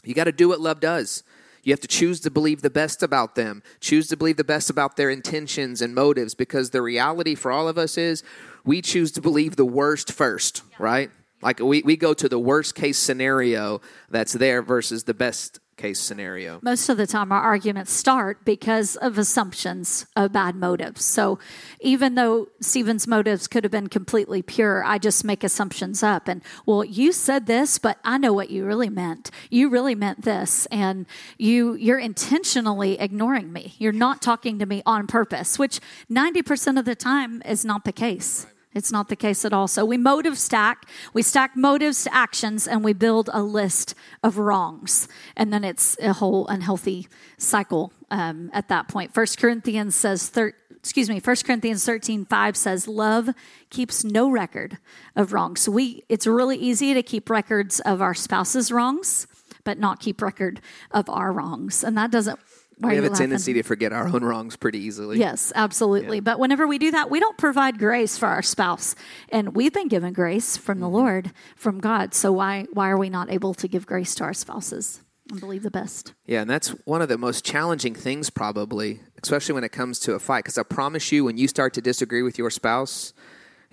[0.03, 1.23] you got to do what love does.
[1.67, 4.69] You have to choose to believe the best about them, choose to believe the best
[4.69, 8.23] about their intentions and motives, because the reality for all of us is
[8.63, 11.11] we choose to believe the worst first, right?
[11.41, 15.99] Like we, we go to the worst case scenario that's there versus the best case
[15.99, 16.59] scenario.
[16.61, 21.05] Most of the time, our arguments start because of assumptions of bad motives.
[21.05, 21.39] So,
[21.79, 26.27] even though Stephen's motives could have been completely pure, I just make assumptions up.
[26.27, 29.31] And, well, you said this, but I know what you really meant.
[29.49, 30.65] You really meant this.
[30.67, 31.05] And
[31.37, 33.75] you, you're intentionally ignoring me.
[33.77, 35.79] You're not talking to me on purpose, which
[36.11, 38.47] 90% of the time is not the case.
[38.73, 39.67] It's not the case at all.
[39.67, 44.37] So we motive stack, we stack motives to actions, and we build a list of
[44.37, 45.07] wrongs.
[45.35, 49.13] And then it's a whole unhealthy cycle um, at that point.
[49.13, 50.53] First Corinthians says, thir-
[50.87, 53.29] excuse me, First Corinthians 13, 5 says, love
[53.69, 54.77] keeps no record
[55.15, 55.61] of wrongs.
[55.61, 59.27] So we, it's really easy to keep records of our spouse's wrongs,
[59.63, 61.83] but not keep record of our wrongs.
[61.83, 62.39] And that doesn't,
[62.79, 63.23] why We have a laughing?
[63.23, 65.17] tendency to forget our own wrongs pretty easily.
[65.19, 66.19] Yes, absolutely.
[66.19, 68.93] But whenever we do that, we don't provide grace for our spouse.
[69.29, 70.81] And we've been given grace from Mm-hmm.
[70.83, 72.13] the Lord, from God.
[72.13, 75.63] So why why are we not able to give grace to our spouses and believe
[75.63, 76.13] the best?
[76.25, 80.13] Yeah, and that's one of the most challenging things, probably, especially when it comes to
[80.13, 80.43] a fight.
[80.43, 83.13] Because I promise you, when you start to disagree with your spouse,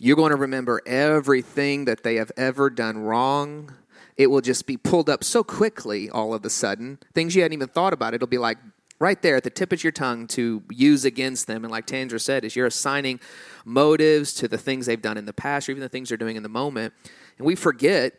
[0.01, 3.73] you're going to remember everything that they have ever done wrong.
[4.17, 6.99] It will just be pulled up so quickly all of a sudden.
[7.15, 8.15] Things you hadn't even thought about.
[8.15, 8.59] It'll be like
[8.99, 11.65] right there at the tip of your tongue to use against them.
[11.65, 13.21] And like Tandra said, is you're assigning
[13.65, 16.37] motives to the things they've done in the past or even the things they're doing
[16.37, 16.95] in the moment.
[17.39, 18.15] And we forget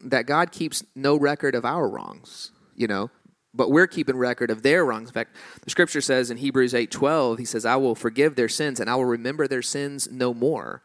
[0.00, 3.10] that God keeps no record of our wrongs, you know,
[3.54, 5.08] but we're keeping record of their wrongs.
[5.08, 8.80] In fact, the scripture says in Hebrews 8:12, he says, "I will forgive their sins
[8.80, 10.82] and I will remember their sins no more."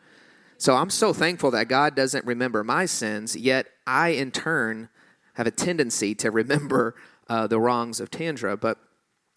[0.57, 4.89] So I'm so thankful that God doesn't remember my sins, yet I in turn
[5.33, 6.95] have a tendency to remember
[7.27, 8.77] uh, the wrongs of Tandra, but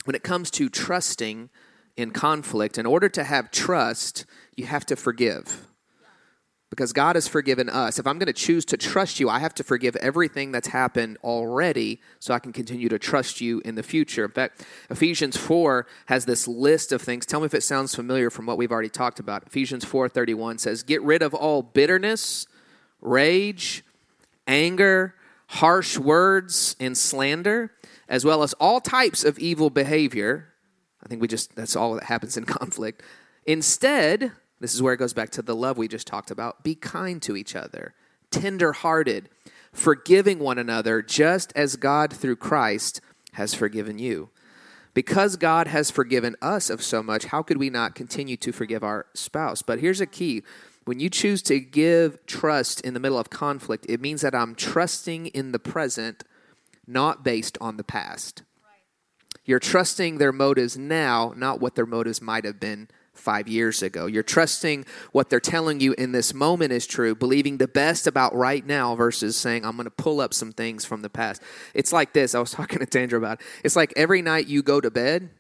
[0.05, 1.51] when it comes to trusting
[1.97, 5.67] in conflict, in order to have trust, you have to forgive
[6.75, 8.01] because God has forgiven us.
[8.01, 11.19] If I'm going to choose to trust you, I have to forgive everything that's happened
[11.23, 14.25] already so I can continue to trust you in the future.
[14.25, 17.27] In fact, Ephesians 4 has this list of things.
[17.27, 19.45] Tell me if it sounds familiar from what we've already talked about.
[19.47, 22.49] Ephesians 4:31 says, "Get rid of all bitterness,
[23.01, 23.85] rage,
[24.49, 25.15] anger,
[25.47, 27.71] harsh words, and slander,
[28.09, 30.49] as well as all types of evil behavior."
[31.03, 33.03] I think we just that's all that happens in conflict.
[33.47, 36.65] Instead, this is where it goes back to the love we just talked about.
[36.65, 37.95] Be kind to each other,
[38.31, 39.29] tender-hearted,
[39.73, 43.01] forgiving one another just as God through Christ
[43.33, 44.31] has forgiven you.
[44.95, 48.85] Because God has forgiven us of so much, how could we not continue to forgive
[48.85, 49.61] our spouse?
[49.61, 50.43] But here's a key.
[50.85, 54.55] When you choose to give trust in the middle of conflict, it means that I'm
[54.55, 56.23] trusting in the present,
[56.87, 58.43] not based on the past.
[59.45, 64.07] You're trusting their motives now, not what their motives might have been five years ago.
[64.07, 68.35] You're trusting what they're telling you in this moment is true, believing the best about
[68.35, 71.43] right now versus saying, I'm going to pull up some things from the past.
[71.75, 72.35] It's like this.
[72.35, 73.47] I was talking to Tandra about it.
[73.63, 75.31] It's like every night you go to bed,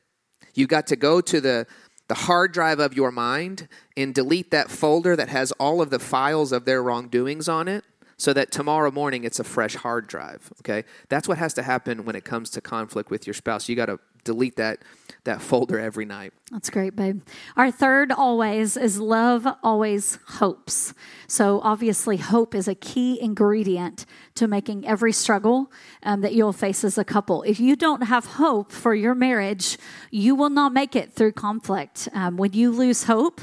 [0.54, 1.66] you got to go to the
[2.06, 3.66] the hard drive of your mind
[3.96, 7.82] and delete that folder that has all of the files of their wrongdoings on it
[8.16, 12.04] so that tomorrow morning it's a fresh hard drive okay that's what has to happen
[12.04, 14.78] when it comes to conflict with your spouse you got to delete that
[15.24, 17.22] that folder every night That's great, babe.
[17.56, 20.94] Our third always is love always hopes.
[21.26, 26.84] So, obviously, hope is a key ingredient to making every struggle um, that you'll face
[26.84, 27.42] as a couple.
[27.42, 29.78] If you don't have hope for your marriage,
[30.10, 32.08] you will not make it through conflict.
[32.12, 33.40] Um, when you lose hope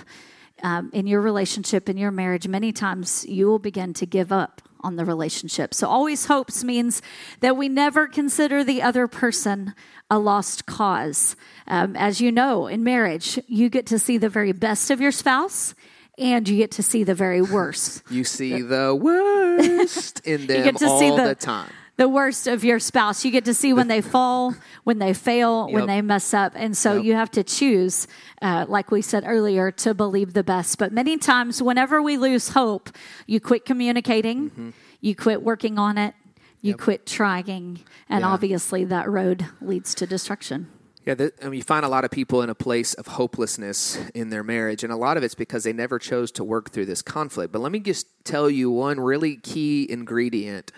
[0.64, 4.62] um, in your relationship, in your marriage, many times you will begin to give up
[4.82, 5.74] on the relationship.
[5.74, 7.02] So, always hopes means
[7.40, 9.74] that we never consider the other person
[10.10, 11.36] a lost cause.
[11.68, 15.12] Um, as you know, in marriage, you get to see the very best of your
[15.12, 15.74] spouse
[16.18, 18.04] and you get to see the very worst.
[18.10, 22.10] you see the worst in them You get to all see the, the- time the
[22.10, 23.24] worst of your spouse.
[23.24, 26.54] You get to see when they fall, when they fail, when they mess up.
[26.56, 27.06] And so Yep.
[27.06, 28.08] you have to choose,
[28.42, 30.80] uh, like we said earlier, to believe the best.
[30.80, 32.90] But many times, whenever we lose hope,
[33.28, 34.70] you quit communicating, Mm-hmm.
[35.00, 36.16] you quit working on it,
[36.62, 37.82] you quit trying.
[38.10, 38.30] And Yeah.
[38.34, 40.70] obviously, that road leads to destruction.
[41.06, 44.00] Yeah, that, I mean, you find a lot of people in a place of hopelessness
[44.16, 46.88] in their marriage, and a lot of it's because they never chose to work through
[46.88, 47.52] this conflict.
[47.54, 50.72] But let me just tell you one really key ingredient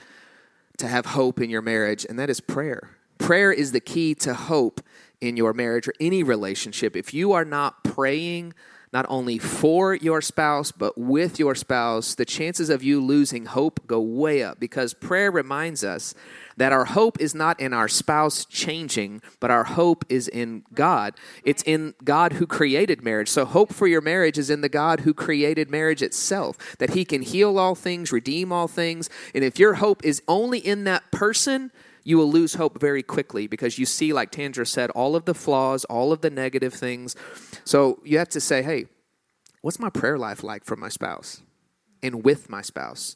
[0.78, 2.91] to have hope in your marriage, and that is prayer.
[3.17, 4.82] Prayer is the key to hope
[5.21, 6.95] in your marriage or any relationship.
[6.95, 8.53] If you are not praying,
[8.94, 13.86] not only for your spouse, but with your spouse, the chances of you losing hope
[13.88, 16.14] go way up because prayer reminds us
[16.58, 21.16] that our hope is not in our spouse changing, but our hope is in God.
[21.44, 23.30] It's in God who created marriage.
[23.30, 27.04] So, hope for your marriage is in the God who created marriage itself, that He
[27.04, 29.10] can heal all things, redeem all things.
[29.34, 31.72] And if your hope is only in that person,
[32.04, 35.34] you will lose hope very quickly because you see, like Tandra said, all of the
[35.34, 37.16] flaws, all of the negative things.
[37.64, 38.88] So you have to say, hey,
[39.62, 41.41] what's my prayer life like for my spouse
[42.01, 43.16] and with my spouse?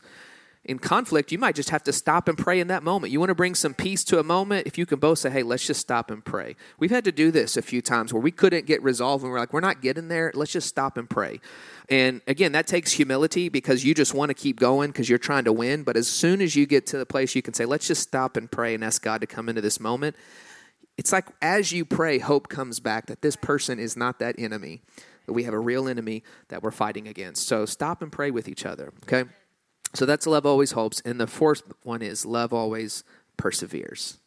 [0.67, 3.13] In conflict, you might just have to stop and pray in that moment.
[3.13, 4.67] You want to bring some peace to a moment?
[4.67, 6.57] If you can both say, hey, let's just stop and pray.
[6.77, 9.39] We've had to do this a few times where we couldn't get resolved and we're
[9.39, 10.29] like, we're not getting there.
[10.35, 11.39] Let's just stop and pray.
[11.89, 15.45] And again, that takes humility because you just want to keep going because you're trying
[15.45, 15.83] to win.
[15.83, 18.35] But as soon as you get to the place you can say, let's just stop
[18.35, 20.17] and pray and ask God to come into this moment,
[20.97, 24.81] it's like as you pray, hope comes back that this person is not that enemy,
[25.27, 27.47] that we have a real enemy that we're fighting against.
[27.47, 29.29] So stop and pray with each other, okay?
[29.97, 31.01] So that's love always hopes.
[31.03, 33.03] And the fourth one is love always
[33.35, 34.19] perseveres.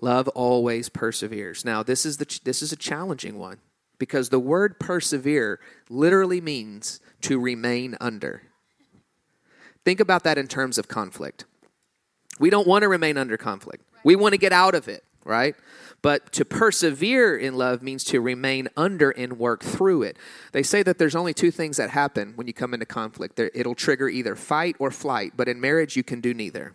[0.00, 1.64] Love always perseveres.
[1.64, 3.58] Now, this is the this is a challenging one
[3.98, 5.58] because the word persevere
[5.90, 8.42] literally means to remain under.
[9.84, 11.44] Think about that in terms of conflict.
[12.38, 13.84] We don't want to remain under conflict.
[14.04, 15.56] We want to get out of it, right?
[16.00, 20.16] But to persevere in love means to remain under and work through it.
[20.52, 23.38] They say that there's only two things that happen when you come into conflict.
[23.38, 26.74] It'll trigger either fight or flight, but in marriage you can do neither.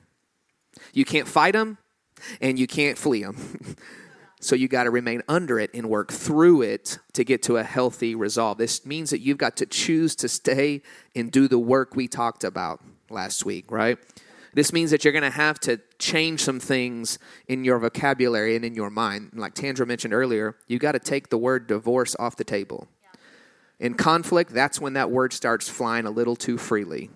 [0.93, 1.77] You can't fight them
[2.41, 3.75] and you can't flee them.
[4.43, 7.63] So you got to remain under it and work through it to get to a
[7.63, 8.57] healthy resolve.
[8.57, 10.81] This means that you've got to choose to stay
[11.15, 13.97] and do the work we talked about last week, right?
[14.53, 18.63] This means that you're going to have to change some things in your vocabulary and
[18.63, 19.31] in your mind.
[19.33, 22.87] Like Tandra mentioned earlier, you got to take the word divorce off the table.
[23.79, 27.09] In conflict, that's when that word starts flying a little too freely.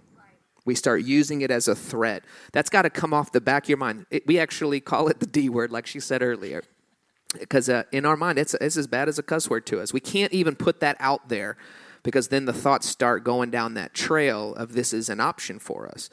[0.65, 2.23] We start using it as a threat.
[2.51, 4.05] That's got to come off the back of your mind.
[4.09, 6.63] It, we actually call it the D word, like she said earlier
[7.39, 9.93] because uh, in our mind it's, it's as bad as a cuss word to us
[9.93, 11.57] we can't even put that out there
[12.03, 15.87] because then the thoughts start going down that trail of this is an option for
[15.87, 16.09] us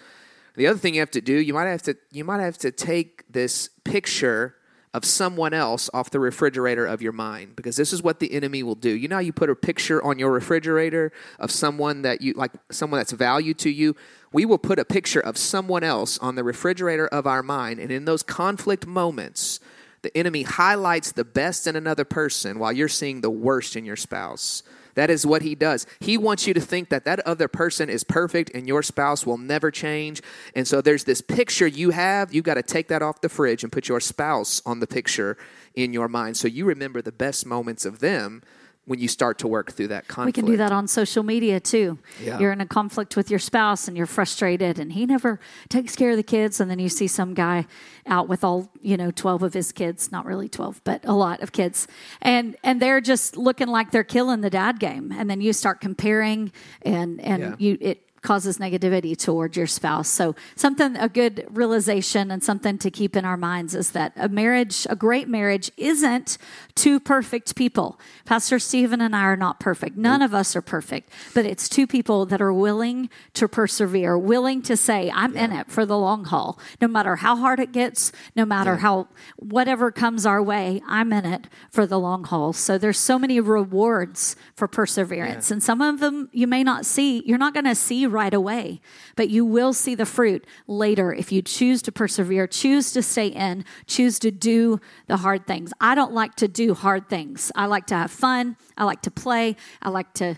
[0.57, 2.71] the other thing you have to do you might have to you might have to
[2.71, 4.57] take this picture
[4.93, 8.63] of someone else off the refrigerator of your mind because this is what the enemy
[8.63, 12.33] will do you know you put a picture on your refrigerator of someone that you
[12.35, 13.97] like someone that's valued to you
[14.33, 17.91] we will put a picture of someone else on the refrigerator of our mind and
[17.91, 19.61] in those conflict moments
[20.05, 23.97] the enemy highlights the best in another person while you're seeing the worst in your
[23.97, 24.63] spouse.
[24.95, 25.87] That is what he does.
[26.01, 29.39] He wants you to think that that other person is perfect and your spouse will
[29.39, 30.23] never change.
[30.55, 32.33] And so there's this picture you have.
[32.33, 35.37] You've got to take that off the fridge and put your spouse on the picture
[35.75, 38.43] in your mind so you remember the best moments of them
[38.87, 40.37] when you start to work through that conflict.
[40.37, 41.99] We can do that on social media too.
[42.23, 42.39] Yeah.
[42.39, 46.11] You're in a conflict with your spouse and you're frustrated and he never takes care
[46.11, 47.67] of the kids and then you see some guy
[48.07, 51.41] out with all, you know, 12 of his kids, not really 12, but a lot
[51.43, 51.87] of kids.
[52.21, 55.81] And and they're just looking like they're killing the dad game and then you start
[55.81, 57.55] comparing and and Yeah.
[57.59, 60.09] you it causes negativity toward your spouse.
[60.09, 64.29] So something a good realization and something to keep in our minds is that a
[64.29, 66.39] marriage, a great marriage isn't
[66.75, 68.01] two perfect people.
[68.25, 69.97] Pastor Stephen and I are not perfect.
[69.97, 74.63] None of us are perfect, but it's two people that are willing to persevere, willing
[74.63, 76.59] to say, I'm in it for the long haul.
[76.81, 81.27] No matter how hard it gets, no matter how whatever comes our way, I'm in
[81.27, 82.55] it for the long haul.
[82.55, 85.51] So there's so many rewards for perseverance.
[85.51, 88.81] And some of them you may not see, you're not going to see right away,
[89.17, 93.27] but you will see the fruit later if you choose to persevere, choose to stay
[93.27, 95.73] in, choose to do the hard things.
[95.81, 97.53] I don't like to do hard things.
[97.55, 100.37] I like to have fun, I like to play, I like to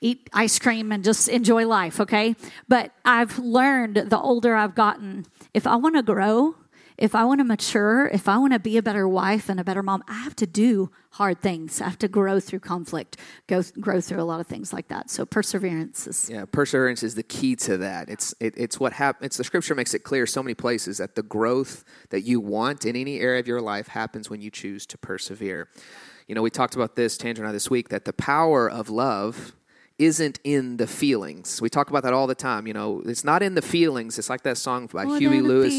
[0.00, 2.34] eat ice cream and just enjoy life, okay?
[2.68, 6.56] But I've learned the older I've gotten, if I want to grow,
[7.00, 9.64] if I want to mature, if I want to be a better wife and a
[9.64, 11.80] better mom, I have to do hard things.
[11.80, 15.08] I have to grow through conflict, go grow through a lot of things like that.
[15.08, 18.10] So perseverance is Yeah, perseverance is the key to that.
[18.10, 19.26] It's it, it's what happens.
[19.26, 22.84] It's the scripture makes it clear so many places that the growth that you want
[22.84, 25.68] in any area of your life happens when you choose to persevere.
[26.28, 28.90] You know, we talked about this Tandra and I this week that the power of
[28.90, 29.54] love
[30.00, 31.60] isn't in the feelings.
[31.60, 32.66] We talk about that all the time.
[32.66, 34.18] You know, it's not in the feelings.
[34.18, 35.74] It's like that song by More Huey Lewis.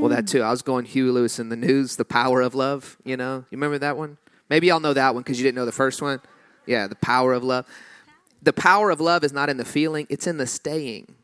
[0.00, 0.42] Well, that too.
[0.42, 3.56] I was going Huey Lewis and the News, "The Power of Love." You know, you
[3.58, 4.16] remember that one?
[4.48, 6.20] Maybe y'all know that one because you didn't know the first one.
[6.66, 7.66] Yeah, the power of love.
[8.42, 11.14] The power of love is not in the feeling, it's in the staying.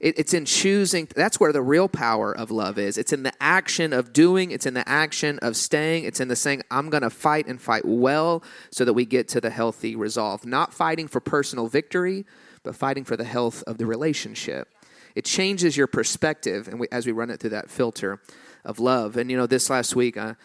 [0.00, 1.06] It, it's in choosing.
[1.14, 2.96] That's where the real power of love is.
[2.96, 6.36] It's in the action of doing, it's in the action of staying, it's in the
[6.36, 9.94] saying, I'm going to fight and fight well so that we get to the healthy
[9.94, 10.46] resolve.
[10.46, 12.24] Not fighting for personal victory,
[12.62, 14.68] but fighting for the health of the relationship.
[15.14, 18.20] It changes your perspective and we, as we run it through that filter
[18.64, 19.16] of love.
[19.16, 20.36] And, you know, this last week, I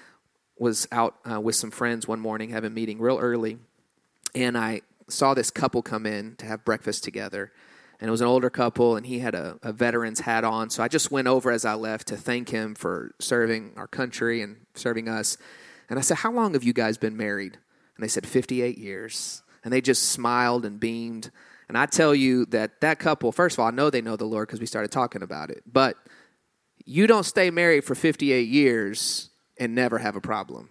[0.57, 3.57] was out uh, with some friends one morning having a meeting real early,
[4.33, 7.51] and I saw this couple come in to have breakfast together
[8.05, 10.69] and it was an older couple and he had a, a, veteran's hat on.
[10.69, 14.43] So i just went over as i left to thank him for serving our country
[14.43, 15.39] and serving us.
[15.89, 17.53] And i said how long have you guys been married?
[17.97, 19.41] And they said 58 years.
[19.63, 21.31] And they just smiled and beamed.
[21.67, 24.25] And i tell you that that couple first of all i know they know the
[24.25, 25.63] lord because we started talking about it.
[25.65, 25.97] But
[26.85, 30.69] you don't stay married for 58 years and never have a problem.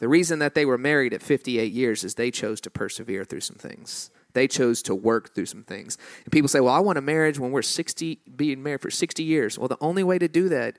[0.00, 3.42] The reason that they were married at 58 years is they chose to persevere through
[3.42, 5.98] some things they chose to work through some things.
[6.24, 9.22] And people say, well, I want a marriage when we're 60, being married for 60
[9.22, 9.58] years.
[9.58, 10.76] Well, the only way to do that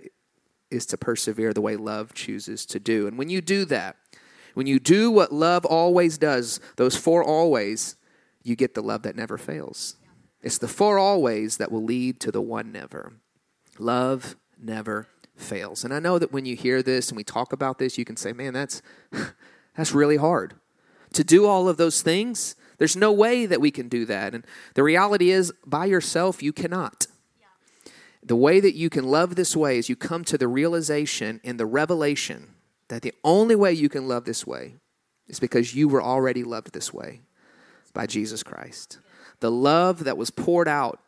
[0.72, 3.08] is to persevere the way love chooses to do.
[3.08, 3.96] And when you do that,
[4.54, 7.96] when you do what love always does, those four always,
[8.44, 9.96] you get the love that never fails.
[10.42, 13.14] It's the four always that will lead to the one never.
[13.78, 15.84] Love never fails.
[15.84, 18.18] And I know that when you hear this and we talk about this, you can
[18.18, 18.82] say, man, that's,
[19.76, 20.56] that's really hard.
[21.14, 24.34] To do all of those things, there's no way that we can do that.
[24.34, 27.06] And the reality is, by yourself, you cannot.
[28.24, 31.60] The way that you can love this way is you come to the realization and
[31.60, 32.56] the revelation
[32.90, 34.76] that the only way you can love this way
[35.28, 37.22] is because you were already loved this way
[37.94, 39.00] by Jesus Christ.
[39.40, 41.00] The love that was poured out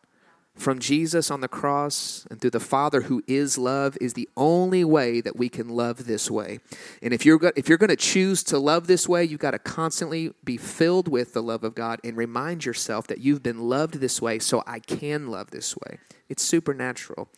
[0.54, 4.84] from Jesus on the cross and through the Father who is love is the only
[4.84, 6.60] way that we can love this way.
[7.00, 9.52] And if you're go- if you're going to choose to love this way, you've got
[9.52, 13.68] to constantly be filled with the love of God and remind yourself that you've been
[13.68, 15.98] loved this way so I can love this way.
[16.28, 17.28] It's supernatural.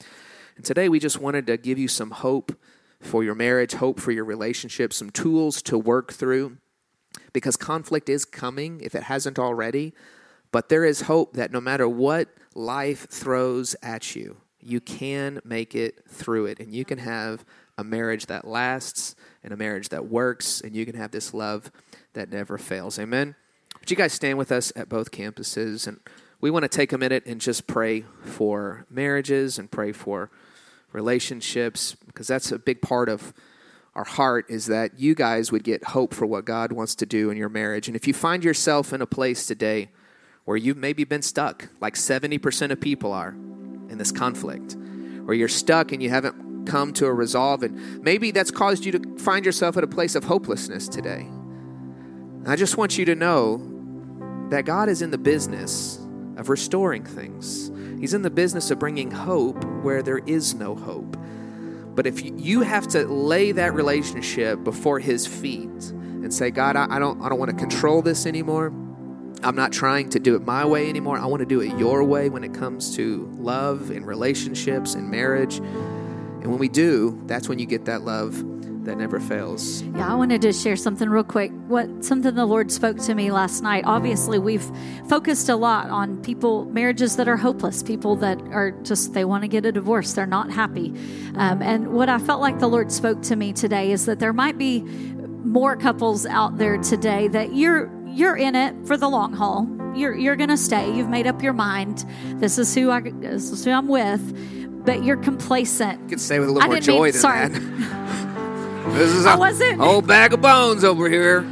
[0.57, 2.59] And today we just wanted to give you some hope
[3.01, 6.57] for your marriage, hope for your relationship, some tools to work through
[7.33, 9.95] because conflict is coming if it hasn't already.
[10.55, 15.75] But there is hope that no matter what life throws at you, you can make
[15.75, 16.61] it through it.
[16.61, 17.45] And you can have
[17.77, 20.61] a marriage that lasts and a marriage that works.
[20.61, 21.73] And you can have this love
[22.13, 23.01] that never fails.
[23.01, 23.35] Amen.
[23.81, 25.89] Would you guys stand with us at both campuses?
[25.89, 25.99] And
[26.41, 30.31] we want to take a minute and just pray for marriages and pray for
[30.93, 33.35] relationships because that's a big part of
[33.97, 37.31] our heart is that you guys would get hope for what God wants to do
[37.31, 37.89] in your marriage.
[37.89, 39.89] And if you find yourself in a place today,
[40.45, 43.31] where you've maybe been stuck, like 70% of people are
[43.89, 44.77] in this conflict,
[45.25, 48.93] where you're stuck and you haven't come to a resolve, and maybe that's caused you
[48.93, 51.29] to find yourself at a place of hopelessness today.
[52.47, 53.71] I just want you to know
[54.51, 55.99] that God is in the business
[56.37, 57.71] of restoring things.
[57.99, 61.17] He's in the business of bringing hope where there is no hope.
[61.95, 66.99] But if you have to lay that relationship before His feet and say, God, I
[66.99, 68.73] don't, I don't want to control this anymore.
[69.45, 71.19] I'm not trying to do it my way anymore.
[71.19, 75.11] I want to do it your way when it comes to love and relationships and
[75.11, 75.59] marriage.
[75.59, 78.43] And when we do, that's when you get that love
[78.85, 79.83] that never fails.
[79.83, 81.51] Yeah, I wanted to share something real quick.
[81.69, 83.85] What something the Lord spoke to me last night.
[83.87, 84.71] Obviously, we've
[85.09, 89.43] focused a lot on people, marriages that are hopeless, people that are just they want
[89.43, 90.89] to get a divorce, they're not happy.
[91.35, 94.33] Um, and what I felt like the Lord spoke to me today is that there
[94.33, 99.33] might be more couples out there today that you're you're in it for the long
[99.33, 99.67] haul.
[99.95, 100.93] You're you're gonna stay.
[100.95, 102.05] You've made up your mind.
[102.41, 104.23] This is who I this is who I'm with.
[104.85, 106.01] But you're complacent.
[106.03, 107.49] You could stay with a little I more didn't mean- joy than sorry.
[107.49, 108.85] that.
[108.93, 111.47] this is I wasn't- old bag of bones over here.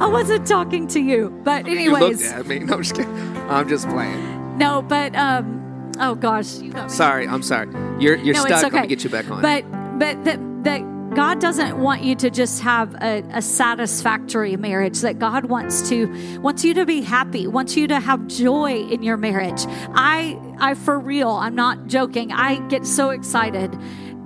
[0.00, 2.58] I wasn't talking to you, but You looked anyways, at me.
[2.66, 3.36] No, I'm just kidding.
[3.48, 4.58] I'm just playing.
[4.58, 4.82] no.
[4.82, 6.88] But um, oh gosh, you got me.
[6.90, 7.68] Sorry, I'm sorry.
[8.00, 8.50] You're you're no, stuck.
[8.52, 8.82] it's Let okay.
[8.82, 9.40] me get you back on.
[9.42, 9.64] But
[9.98, 10.82] but that that
[11.14, 15.00] God doesn't want you to just have a, a satisfactory marriage.
[15.00, 17.46] That God wants to wants you to be happy.
[17.46, 19.64] Wants you to have joy in your marriage.
[19.94, 21.30] I I for real.
[21.30, 22.32] I'm not joking.
[22.32, 23.76] I get so excited.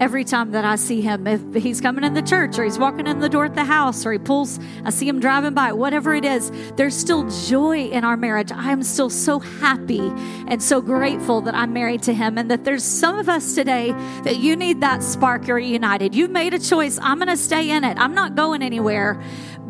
[0.00, 3.08] Every time that I see him, if he's coming in the church or he's walking
[3.08, 6.14] in the door at the house or he pulls, I see him driving by, whatever
[6.14, 8.52] it is, there's still joy in our marriage.
[8.52, 10.12] I am still so happy
[10.46, 13.90] and so grateful that I'm married to him and that there's some of us today
[14.22, 15.48] that you need that spark.
[15.48, 16.14] You're united.
[16.14, 17.00] You've made a choice.
[17.02, 17.98] I'm going to stay in it.
[17.98, 19.20] I'm not going anywhere.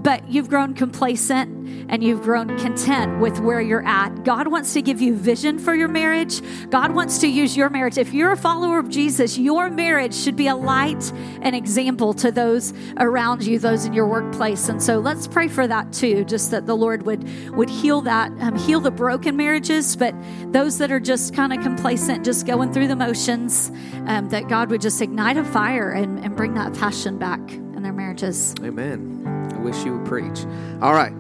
[0.08, 1.50] But you've grown complacent
[1.90, 4.24] and you've grown content with where you're at.
[4.24, 6.40] God wants to give you vision for your marriage.
[6.70, 7.98] God wants to use your marriage.
[7.98, 12.32] If you're a follower of Jesus, your marriage should be a light and example to
[12.32, 14.70] those around you, those in your workplace.
[14.70, 18.32] And so let's pray for that too, just that the Lord would would heal that,
[18.40, 20.14] um, heal the broken marriages, but
[20.54, 23.70] those that are just kind of complacent, just going through the motions,
[24.06, 27.42] um, that God would just ignite a fire and, and bring that passion back
[27.78, 28.54] in their marriages.
[28.60, 29.22] Amen.
[29.54, 30.44] I wish you would preach.
[30.82, 31.12] All right.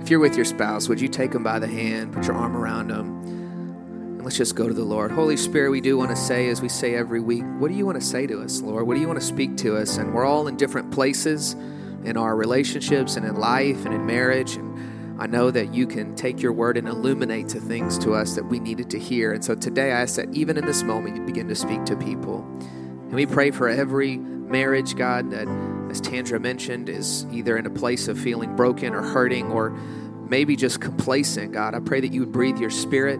[0.00, 2.56] If you're with your spouse, would you take them by the hand, put your arm
[2.56, 5.10] around them, and let's just go to the Lord.
[5.10, 7.84] Holy Spirit, we do want to say, as we say every week, what do you
[7.84, 8.86] want to say to us, Lord?
[8.86, 9.98] What do you want to speak to us?
[9.98, 11.54] And we're all in different places
[12.04, 14.56] in our relationships and in life and in marriage.
[14.56, 18.36] And I know that you can take your word and illuminate to things to us
[18.36, 19.32] that we needed to hear.
[19.32, 21.96] And so today I ask that even in this moment, you begin to speak to
[21.96, 22.38] people.
[22.60, 25.46] And we pray for every marriage, God, that,
[25.90, 29.70] as Tandra mentioned, is either in a place of feeling broken or hurting or
[30.30, 31.74] maybe just complacent, God.
[31.74, 33.18] I pray that you would breathe your spirit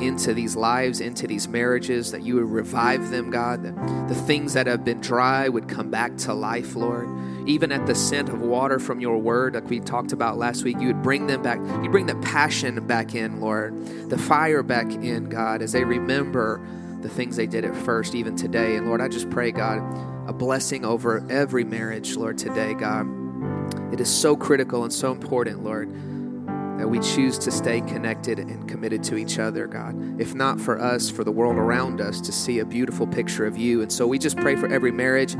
[0.00, 4.52] into these lives, into these marriages, that you would revive them, God, that the things
[4.52, 7.08] that have been dry would come back to life, Lord.
[7.48, 10.78] Even at the scent of water from your word, like we talked about last week,
[10.78, 11.58] you would bring them back.
[11.82, 16.64] You bring the passion back in, Lord, the fire back in, God, as they remember
[17.00, 18.76] the things they did at first, even today.
[18.76, 19.80] And Lord, I just pray, God,
[20.26, 23.06] a blessing over every marriage, Lord, today, God.
[23.92, 25.90] It is so critical and so important, Lord,
[26.78, 30.20] that we choose to stay connected and committed to each other, God.
[30.20, 33.56] If not for us, for the world around us to see a beautiful picture of
[33.56, 33.82] you.
[33.82, 35.34] And so we just pray for every marriage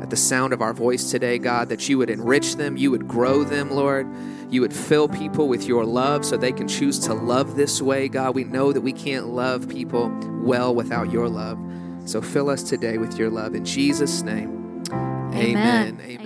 [0.00, 3.06] at the sound of our voice today, God, that you would enrich them, you would
[3.08, 4.06] grow them, Lord.
[4.50, 8.08] You would fill people with your love so they can choose to love this way,
[8.08, 8.34] God.
[8.34, 10.10] We know that we can't love people
[10.42, 11.56] well without your love.
[12.10, 13.54] So fill us today with your love.
[13.54, 14.82] In Jesus' name,
[15.32, 16.00] amen.
[16.00, 16.19] amen.